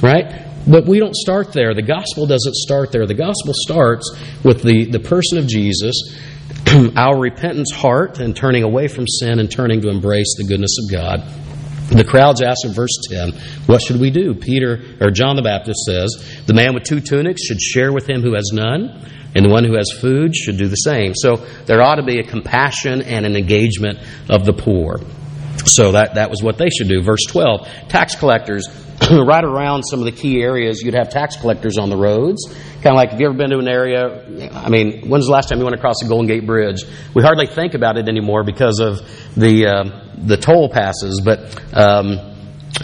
right? 0.03 0.49
But 0.67 0.87
we 0.87 1.01
don't 1.01 1.15
start 1.15 1.53
there. 1.53 1.75
The 1.75 1.83
gospel 1.83 2.27
doesn't 2.27 2.55
start 2.55 2.93
there. 2.93 3.07
The 3.07 3.15
gospel 3.15 3.53
starts 3.55 4.11
with 4.43 4.63
the, 4.63 4.87
the 4.91 5.01
person 5.01 5.37
of 5.37 5.47
Jesus 5.47 6.17
our 6.97 7.19
repentance 7.19 7.71
heart 7.73 8.19
and 8.19 8.37
turning 8.37 8.63
away 8.63 8.89
from 8.89 9.07
sin 9.07 9.39
and 9.39 9.51
turning 9.51 9.81
to 9.83 9.89
embrace 9.89 10.35
the 10.37 10.45
goodness 10.45 10.77
of 10.83 10.91
God. 10.91 11.23
The 11.91 12.05
crowds 12.05 12.41
ask 12.41 12.65
in 12.65 12.73
verse 12.73 12.97
10, 13.09 13.33
What 13.67 13.83
should 13.83 14.01
we 14.01 14.11
do? 14.11 14.35
Peter, 14.35 14.81
or 15.01 15.11
John 15.11 15.37
the 15.37 15.43
Baptist 15.43 15.81
says, 15.85 16.43
The 16.47 16.55
man 16.55 16.75
with 16.75 16.85
two 16.85 17.01
tunics 17.01 17.45
should 17.45 17.61
share 17.61 17.93
with 17.93 18.09
him 18.09 18.23
who 18.23 18.35
has 18.35 18.51
none, 18.53 19.07
and 19.35 19.45
the 19.45 19.51
one 19.51 19.65
who 19.65 19.77
has 19.77 19.91
food 19.91 20.35
should 20.35 20.57
do 20.57 20.69
the 20.69 20.77
same. 20.77 21.15
So 21.15 21.37
there 21.67 21.83
ought 21.83 21.97
to 21.97 22.03
be 22.03 22.19
a 22.19 22.23
compassion 22.23 23.03
and 23.03 23.27
an 23.27 23.37
engagement 23.37 23.99
of 24.31 24.47
the 24.47 24.53
poor. 24.53 25.01
So 25.65 25.93
that, 25.93 26.15
that 26.15 26.31
was 26.31 26.43
what 26.43 26.57
they 26.57 26.71
should 26.71 26.89
do. 26.89 27.03
Verse 27.03 27.25
12 27.29 27.69
tax 27.89 28.15
collectors, 28.15 28.67
right 29.11 29.45
around 29.45 29.83
some 29.85 29.99
of 30.01 30.05
the 30.05 30.13
key 30.13 30.43
areas, 30.43 30.83
you'd 30.83 30.95
have 30.95 31.11
tax 31.11 31.37
collectors 31.37 31.79
on 31.79 31.91
the 31.91 31.97
roads. 31.97 32.47
Kind 32.83 32.89
of 32.89 32.95
like, 32.95 33.11
have 33.11 33.21
you 33.21 33.29
ever 33.29 33.37
been 33.37 33.51
to 33.51 33.59
an 33.59 33.69
area? 33.69 34.51
I 34.53 34.69
mean, 34.69 35.09
when's 35.09 35.27
the 35.27 35.33
last 35.33 35.49
time 35.49 35.59
you 35.59 35.65
went 35.65 35.77
across 35.77 35.97
the 36.01 36.09
Golden 36.09 36.27
Gate 36.27 36.47
Bridge? 36.47 36.85
We 37.15 37.23
hardly 37.23 37.47
think 37.47 37.75
about 37.75 37.97
it 37.97 38.09
anymore 38.09 38.45
because 38.45 38.81
of 38.81 39.01
the, 39.37 39.67
uh, 39.67 40.15
the 40.17 40.37
toll 40.37 40.69
passes, 40.69 41.21
but. 41.25 41.61
Um, 41.77 42.29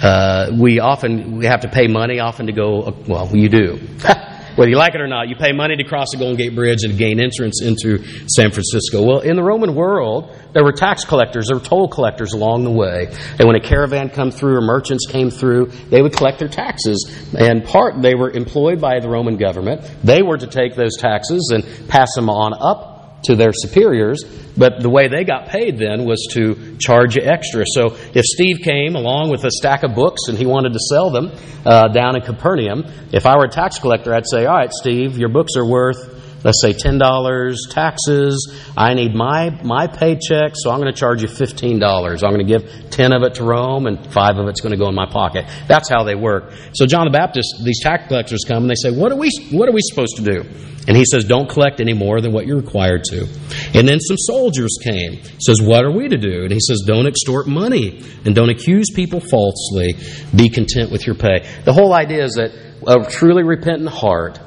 uh, 0.03 0.51
we 0.55 0.81
often 0.81 1.39
we 1.39 1.47
have 1.47 1.63
to 1.63 1.69
pay 1.69 1.87
money 1.89 2.21
often 2.21 2.47
to 2.47 2.53
go 2.53 2.95
well 3.09 3.35
you 3.35 3.49
do 3.49 3.81
whether 4.59 4.71
you 4.71 4.77
like 4.77 4.97
it 4.97 5.01
or 5.01 5.07
not, 5.07 5.29
you 5.29 5.37
pay 5.37 5.53
money 5.53 5.77
to 5.77 5.85
cross 5.85 6.09
the 6.11 6.19
Golden 6.19 6.37
Gate 6.37 6.53
Bridge 6.53 6.83
and 6.83 6.99
gain 6.99 7.21
entrance 7.21 7.63
into 7.63 8.03
San 8.27 8.51
Francisco. 8.51 9.07
Well, 9.07 9.21
in 9.21 9.37
the 9.37 9.43
Roman 9.45 9.77
world, 9.77 10.37
there 10.53 10.65
were 10.65 10.73
tax 10.73 11.05
collectors, 11.05 11.47
there 11.47 11.57
were 11.57 11.65
toll 11.65 11.87
collectors 11.87 12.33
along 12.33 12.65
the 12.65 12.73
way. 12.73 13.07
And 13.39 13.47
when 13.47 13.55
a 13.55 13.61
caravan 13.61 14.11
come 14.11 14.33
through 14.33 14.57
or 14.57 14.61
merchants 14.61 15.07
came 15.07 15.31
through, 15.31 15.67
they 15.91 16.03
would 16.03 16.13
collect 16.13 16.41
their 16.41 16.49
taxes. 16.49 17.09
And 17.39 17.65
part, 17.65 18.03
they 18.03 18.17
were 18.17 18.33
employed 18.33 18.81
by 18.81 18.99
the 18.99 19.09
Roman 19.09 19.37
government. 19.37 19.89
They 20.03 20.23
were 20.23 20.39
to 20.39 20.49
take 20.49 20.75
those 20.75 20.97
taxes 20.97 21.53
and 21.55 21.89
pass 21.89 22.17
them 22.17 22.29
on 22.29 22.53
up 22.53 22.98
to 23.25 23.35
their 23.35 23.53
superiors, 23.53 24.25
but 24.57 24.81
the 24.81 24.91
way 24.91 25.09
they 25.09 25.25
got 25.25 25.49
paid 25.49 25.79
then 25.79 26.05
was 26.05 26.27
to 26.33 26.77
charge 26.79 27.17
you 27.17 27.23
extra. 27.23 27.65
So 27.67 27.97
if 28.15 28.25
Steve 28.25 28.59
came 28.63 28.95
along 28.95 29.31
with 29.31 29.45
a 29.45 29.51
stack 29.51 29.83
of 29.83 29.95
books 29.95 30.29
and 30.29 30.39
he 30.39 30.47
wanted 30.47 30.73
to 30.73 30.79
sell 30.79 31.11
them 31.11 31.33
uh, 31.65 31.89
down 31.89 32.17
in 32.17 32.23
Capernaum, 32.23 32.85
if 33.13 33.27
I 33.27 33.37
were 33.37 33.45
a 33.45 33.51
tax 33.51 33.79
collector, 33.79 34.15
I'd 34.15 34.29
say, 34.29 34.47
All 34.47 34.57
right, 34.57 34.73
Steve, 34.73 35.19
your 35.19 35.29
books 35.29 35.57
are 35.57 35.67
worth 35.67 36.18
let's 36.45 36.61
say 36.63 36.73
$10 36.73 37.55
taxes 37.71 38.53
i 38.77 38.95
need 38.95 39.15
my 39.15 39.51
my 39.63 39.87
paycheck 39.87 40.53
so 40.55 40.71
i'm 40.71 40.81
going 40.81 40.93
to 40.93 40.99
charge 40.99 41.23
you 41.23 41.29
$15 41.29 42.23
i'm 42.23 42.35
going 42.35 42.47
to 42.47 42.59
give 42.59 42.91
10 42.91 43.13
of 43.13 43.23
it 43.23 43.35
to 43.35 43.45
rome 43.45 43.87
and 43.87 44.13
5 44.13 44.37
of 44.39 44.49
it's 44.49 44.61
going 44.61 44.73
to 44.73 44.79
go 44.79 44.89
in 44.89 44.95
my 44.95 45.07
pocket 45.07 45.47
that's 45.67 45.89
how 45.89 46.05
they 46.05 46.15
work 46.15 46.53
so 46.73 46.87
john 46.87 47.05
the 47.05 47.17
baptist 47.17 47.63
these 47.65 47.81
tax 47.83 48.09
collectors 48.09 48.45
come 48.47 48.65
and 48.65 48.71
they 48.71 48.75
say 48.75 48.91
what 48.91 49.13
are 49.13 49.17
we 49.17 49.31
what 49.53 49.69
are 49.69 49.73
we 49.73 49.81
supposed 49.83 50.17
to 50.17 50.23
do 50.23 50.45
and 50.89 50.97
he 50.97 51.05
says, 51.05 51.25
Don't 51.25 51.49
collect 51.51 51.81
any 51.81 51.93
more 51.93 52.23
than 52.23 52.33
what 52.33 52.47
you're 52.47 52.57
required 52.57 53.05
to. 53.11 53.29
And 53.75 53.87
then 53.87 54.01
some 54.01 54.17
soldiers 54.17 54.79
came. 54.83 55.13
He 55.13 55.39
says, 55.39 55.61
What 55.61 55.85
are 55.85 55.93
we 55.93 56.09
to 56.09 56.17
do? 56.17 56.45
And 56.45 56.51
he 56.51 56.61
says, 56.61 56.83
Don't 56.87 57.07
extort 57.07 57.47
money 57.47 58.03
and 58.25 58.35
don't 58.35 58.49
accuse 58.49 58.87
people 58.95 59.21
falsely. 59.21 59.97
Be 60.35 60.49
content 60.49 60.91
with 60.91 61.07
your 61.07 61.15
pay. 61.15 61.47
The 61.65 61.75
whole 61.75 61.93
idea 61.93 62.25
is 62.25 62.37
that 62.37 62.53
a 62.87 63.05
truly 63.11 63.43
repentant 63.43 63.91
heart, 63.91 64.41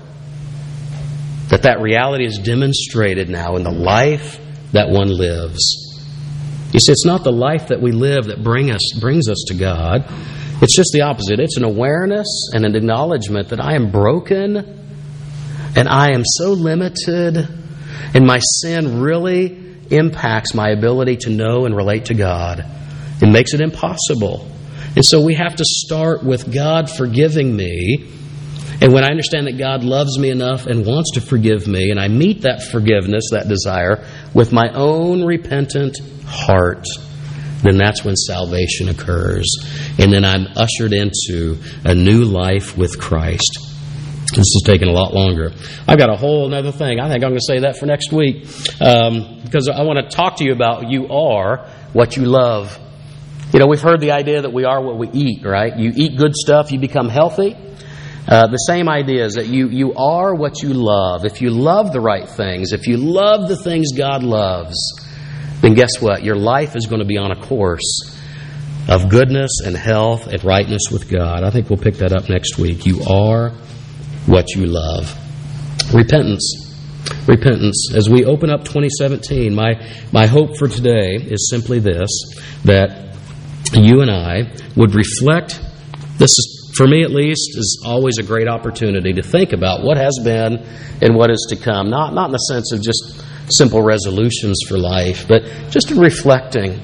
that 1.51 1.63
that 1.63 1.81
reality 1.81 2.25
is 2.25 2.39
demonstrated 2.39 3.29
now 3.29 3.57
in 3.57 3.63
the 3.63 3.71
life 3.71 4.39
that 4.71 4.89
one 4.89 5.09
lives. 5.09 5.77
You 6.73 6.79
see, 6.79 6.91
it's 6.91 7.05
not 7.05 7.23
the 7.23 7.31
life 7.31 7.67
that 7.67 7.81
we 7.81 7.91
live 7.91 8.25
that 8.25 8.41
bring 8.41 8.71
us, 8.71 8.81
brings 8.99 9.27
us 9.27 9.43
to 9.47 9.53
God. 9.53 10.05
It's 10.61 10.75
just 10.75 10.91
the 10.93 11.01
opposite. 11.01 11.41
It's 11.41 11.57
an 11.57 11.65
awareness 11.65 12.51
and 12.53 12.65
an 12.65 12.75
acknowledgement 12.75 13.49
that 13.49 13.59
I 13.59 13.75
am 13.75 13.91
broken 13.91 14.79
and 15.75 15.87
I 15.89 16.11
am 16.11 16.23
so 16.25 16.51
limited, 16.51 17.37
and 18.13 18.25
my 18.25 18.39
sin 18.39 19.01
really 19.01 19.77
impacts 19.89 20.53
my 20.53 20.69
ability 20.69 21.17
to 21.17 21.29
know 21.29 21.65
and 21.65 21.75
relate 21.75 22.05
to 22.05 22.13
God. 22.13 22.65
It 23.21 23.27
makes 23.27 23.53
it 23.53 23.61
impossible. 23.61 24.49
And 24.95 25.05
so 25.05 25.23
we 25.23 25.35
have 25.35 25.55
to 25.57 25.63
start 25.65 26.23
with 26.23 26.53
God 26.53 26.89
forgiving 26.89 27.55
me. 27.55 28.09
And 28.81 28.91
when 28.93 29.03
I 29.03 29.09
understand 29.09 29.45
that 29.45 29.59
God 29.59 29.83
loves 29.83 30.17
me 30.17 30.31
enough 30.31 30.65
and 30.65 30.85
wants 30.85 31.11
to 31.11 31.21
forgive 31.21 31.67
me, 31.67 31.91
and 31.91 31.99
I 31.99 32.07
meet 32.07 32.41
that 32.41 32.63
forgiveness, 32.63 33.25
that 33.31 33.47
desire, 33.47 34.03
with 34.33 34.51
my 34.51 34.69
own 34.73 35.23
repentant 35.23 35.97
heart, 36.25 36.85
then 37.61 37.77
that's 37.77 38.03
when 38.03 38.15
salvation 38.15 38.89
occurs. 38.89 39.47
And 39.99 40.11
then 40.11 40.25
I'm 40.25 40.47
ushered 40.55 40.93
into 40.93 41.57
a 41.85 41.93
new 41.93 42.25
life 42.25 42.75
with 42.75 42.99
Christ. 42.99 43.59
This 44.31 44.39
is 44.39 44.63
taking 44.65 44.87
a 44.87 44.93
lot 44.93 45.13
longer. 45.13 45.51
I've 45.87 45.99
got 45.99 46.09
a 46.09 46.15
whole 46.15 46.51
other 46.53 46.71
thing. 46.71 46.99
I 46.99 47.09
think 47.09 47.23
I'm 47.23 47.31
going 47.31 47.39
to 47.39 47.45
say 47.45 47.59
that 47.59 47.77
for 47.77 47.85
next 47.85 48.11
week 48.11 48.47
um, 48.81 49.41
because 49.43 49.69
I 49.69 49.83
want 49.83 50.09
to 50.09 50.15
talk 50.15 50.37
to 50.37 50.45
you 50.45 50.53
about 50.53 50.89
you 50.89 51.07
are 51.09 51.69
what 51.93 52.15
you 52.15 52.23
love. 52.23 52.79
You 53.53 53.59
know, 53.59 53.67
we've 53.67 53.81
heard 53.81 53.99
the 53.99 54.11
idea 54.11 54.41
that 54.41 54.53
we 54.53 54.63
are 54.63 54.81
what 54.81 54.97
we 54.97 55.09
eat, 55.09 55.45
right? 55.45 55.77
You 55.77 55.91
eat 55.93 56.17
good 56.17 56.33
stuff, 56.33 56.71
you 56.71 56.79
become 56.79 57.09
healthy. 57.09 57.57
Uh, 58.27 58.47
the 58.47 58.57
same 58.57 58.87
idea 58.87 59.25
is 59.25 59.33
that 59.33 59.47
you, 59.47 59.67
you 59.69 59.93
are 59.95 60.35
what 60.35 60.61
you 60.61 60.73
love. 60.73 61.25
If 61.25 61.41
you 61.41 61.49
love 61.49 61.91
the 61.91 62.01
right 62.01 62.27
things, 62.27 62.71
if 62.71 62.87
you 62.87 62.97
love 62.97 63.49
the 63.49 63.57
things 63.57 63.93
God 63.97 64.23
loves, 64.23 64.77
then 65.61 65.73
guess 65.73 65.99
what? 65.99 66.23
Your 66.23 66.35
life 66.35 66.75
is 66.75 66.85
going 66.85 66.99
to 66.99 67.07
be 67.07 67.17
on 67.17 67.31
a 67.31 67.41
course 67.41 68.17
of 68.87 69.09
goodness 69.09 69.51
and 69.65 69.75
health 69.75 70.27
and 70.27 70.43
rightness 70.43 70.83
with 70.91 71.09
God. 71.09 71.43
I 71.43 71.49
think 71.49 71.69
we'll 71.69 71.79
pick 71.79 71.95
that 71.95 72.13
up 72.13 72.29
next 72.29 72.57
week. 72.57 72.85
You 72.85 73.01
are 73.03 73.49
what 74.27 74.55
you 74.55 74.65
love. 74.65 75.15
Repentance. 75.93 76.77
Repentance. 77.27 77.91
As 77.95 78.09
we 78.09 78.25
open 78.25 78.49
up 78.49 78.63
2017, 78.65 79.53
my, 79.53 79.73
my 80.11 80.27
hope 80.27 80.57
for 80.57 80.67
today 80.67 81.15
is 81.15 81.49
simply 81.49 81.79
this 81.79 82.09
that 82.65 83.15
you 83.73 84.01
and 84.01 84.11
I 84.11 84.51
would 84.75 84.93
reflect. 84.95 85.59
This 86.17 86.31
is 86.31 86.60
for 86.81 86.87
me 86.87 87.03
at 87.03 87.11
least, 87.11 87.59
is 87.59 87.83
always 87.85 88.17
a 88.17 88.23
great 88.23 88.47
opportunity 88.47 89.13
to 89.13 89.21
think 89.21 89.53
about 89.53 89.83
what 89.83 89.97
has 89.97 90.19
been 90.23 90.57
and 90.99 91.15
what 91.15 91.29
is 91.29 91.45
to 91.49 91.55
come. 91.55 91.91
Not, 91.91 92.15
not 92.15 92.25
in 92.25 92.31
the 92.31 92.39
sense 92.39 92.71
of 92.71 92.81
just 92.81 93.23
simple 93.49 93.83
resolutions 93.83 94.61
for 94.67 94.79
life, 94.79 95.27
but 95.27 95.43
just 95.69 95.91
in 95.91 95.99
reflecting 95.99 96.81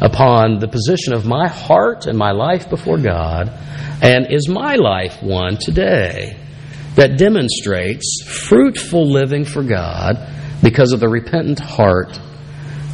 upon 0.00 0.60
the 0.60 0.68
position 0.68 1.14
of 1.14 1.26
my 1.26 1.48
heart 1.48 2.06
and 2.06 2.16
my 2.16 2.30
life 2.30 2.70
before 2.70 2.96
God. 2.96 3.48
And 4.00 4.32
is 4.32 4.48
my 4.48 4.76
life 4.76 5.20
one 5.20 5.56
today 5.56 6.38
that 6.94 7.18
demonstrates 7.18 8.22
fruitful 8.24 9.10
living 9.10 9.44
for 9.44 9.64
God 9.64 10.28
because 10.62 10.92
of 10.92 11.00
the 11.00 11.08
repentant 11.08 11.58
heart 11.58 12.20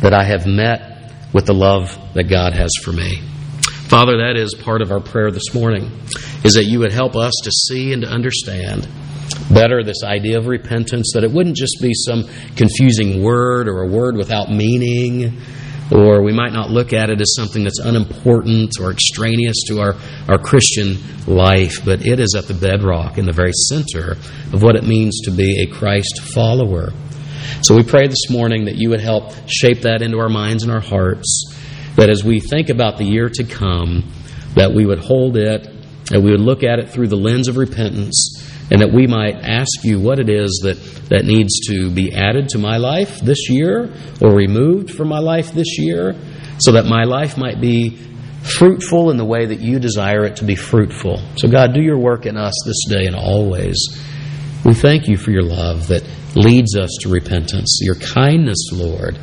that 0.01 0.15
I 0.15 0.25
have 0.25 0.47
met 0.47 1.13
with 1.35 1.45
the 1.45 1.53
love 1.53 1.99
that 2.15 2.31
God 2.31 2.55
has 2.55 2.71
for 2.83 2.93
me? 2.93 3.36
Father, 3.89 4.17
that 4.19 4.37
is 4.37 4.53
part 4.53 4.83
of 4.83 4.91
our 4.91 4.99
prayer 4.99 5.31
this 5.31 5.55
morning, 5.55 5.93
is 6.43 6.55
that 6.55 6.65
you 6.65 6.81
would 6.81 6.91
help 6.91 7.15
us 7.15 7.33
to 7.45 7.53
see 7.53 7.93
and 7.93 8.03
to 8.03 8.09
understand 8.09 8.89
better 9.49 9.85
this 9.85 10.03
idea 10.03 10.39
of 10.39 10.49
repentance, 10.49 11.13
that 11.15 11.23
it 11.23 11.31
wouldn't 11.31 11.55
just 11.55 11.79
be 11.81 11.93
some 11.95 12.25
confusing 12.57 13.23
word 13.23 13.69
or 13.69 13.83
a 13.83 13.87
word 13.87 14.17
without 14.17 14.51
meaning, 14.51 15.41
or 15.93 16.25
we 16.25 16.33
might 16.33 16.53
not 16.53 16.69
look 16.69 16.93
at 16.93 17.11
it 17.11 17.21
as 17.21 17.33
something 17.37 17.63
that's 17.63 17.79
unimportant 17.79 18.73
or 18.81 18.91
extraneous 18.91 19.63
to 19.69 19.79
our, 19.79 19.95
our 20.29 20.39
Christian 20.39 20.99
life, 21.29 21.85
but 21.85 22.05
it 22.05 22.19
is 22.19 22.35
at 22.37 22.49
the 22.49 22.55
bedrock, 22.55 23.19
in 23.19 23.25
the 23.25 23.33
very 23.33 23.53
center 23.53 24.17
of 24.53 24.65
what 24.65 24.75
it 24.75 24.83
means 24.83 25.21
to 25.27 25.31
be 25.31 25.63
a 25.63 25.73
Christ 25.73 26.23
follower. 26.35 26.93
So 27.63 27.77
we 27.77 27.85
pray 27.85 28.09
this 28.09 28.29
morning 28.31 28.65
that 28.65 28.75
you 28.75 28.91
would 28.91 29.01
help 29.01 29.33
shape 29.47 29.83
that 29.83 30.03
into 30.03 30.19
our 30.19 30.29
minds 30.29 30.65
and 30.65 30.73
our 30.73 30.81
hearts 30.81 31.56
that 31.97 32.11
as 32.11 32.23
we 32.23 32.41
think 32.41 32.69
about 32.69 32.99
the 32.99 33.05
year 33.05 33.29
to 33.29 33.45
come, 33.45 34.05
that 34.55 34.73
we 34.73 34.87
would 34.87 34.99
hold 34.99 35.37
it, 35.37 35.69
that 36.11 36.21
we 36.21 36.31
would 36.31 36.41
look 36.41 36.63
at 36.63 36.79
it 36.79 36.91
through 36.91 37.09
the 37.09 37.17
lens 37.17 37.49
of 37.49 37.57
repentance, 37.57 38.43
and 38.71 38.81
that 38.81 38.93
we 38.93 39.07
might 39.07 39.37
ask 39.37 39.83
you 39.83 40.01
what 40.01 40.19
it 40.19 40.29
is 40.29 40.61
that, 40.63 40.77
that 41.09 41.25
needs 41.25 41.61
to 41.69 41.91
be 41.91 42.15
added 42.15 42.49
to 42.51 42.59
my 42.59 42.77
life 42.77 43.21
this 43.21 43.49
year 43.49 43.93
or 44.21 44.35
removed 44.35 44.91
from 44.91 45.09
my 45.09 45.19
life 45.19 45.53
this 45.53 45.79
year, 45.79 46.15
so 46.59 46.73
that 46.73 46.87
my 46.87 47.05
life 47.05 47.37
might 47.37 47.61
be 47.61 47.99
fruitful 48.43 49.11
in 49.11 49.17
the 49.17 49.25
way 49.25 49.47
that 49.47 49.61
you 49.61 49.79
desire 49.79 50.25
it 50.25 50.37
to 50.37 50.45
be 50.45 50.55
fruitful. 50.55 51.21
So, 51.37 51.49
God, 51.49 51.75
do 51.75 51.83
your 51.83 51.99
work 51.99 52.27
in 52.27 52.37
us 52.37 52.55
this 52.65 52.85
day 52.89 53.07
and 53.07 53.17
always. 53.17 53.77
We 54.65 54.75
thank 54.75 55.09
you 55.09 55.17
for 55.17 55.31
your 55.31 55.43
love 55.43 55.89
that 55.89 56.05
leads 56.35 56.77
us 56.77 56.91
to 57.01 57.09
repentance, 57.09 57.79
your 57.83 57.95
kindness, 57.97 58.69
Lord 58.73 59.19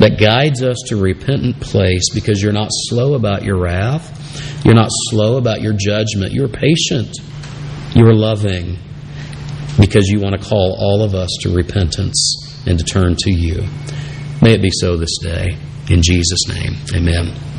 that 0.00 0.18
guides 0.18 0.62
us 0.62 0.76
to 0.86 0.96
repentant 0.96 1.60
place 1.60 2.12
because 2.14 2.42
you're 2.42 2.52
not 2.52 2.68
slow 2.70 3.14
about 3.14 3.44
your 3.44 3.58
wrath. 3.58 4.64
You're 4.64 4.74
not 4.74 4.88
slow 4.90 5.36
about 5.36 5.60
your 5.60 5.74
judgment. 5.74 6.32
You're 6.32 6.48
patient. 6.48 7.16
You're 7.94 8.14
loving 8.14 8.78
because 9.78 10.08
you 10.08 10.20
want 10.20 10.40
to 10.40 10.48
call 10.48 10.76
all 10.78 11.02
of 11.02 11.14
us 11.14 11.30
to 11.42 11.54
repentance 11.54 12.62
and 12.66 12.78
to 12.78 12.84
turn 12.84 13.14
to 13.18 13.30
you. 13.30 13.62
May 14.42 14.54
it 14.54 14.62
be 14.62 14.70
so 14.72 14.96
this 14.96 15.18
day. 15.22 15.56
In 15.90 16.02
Jesus' 16.02 16.48
name, 16.48 16.76
amen. 16.94 17.49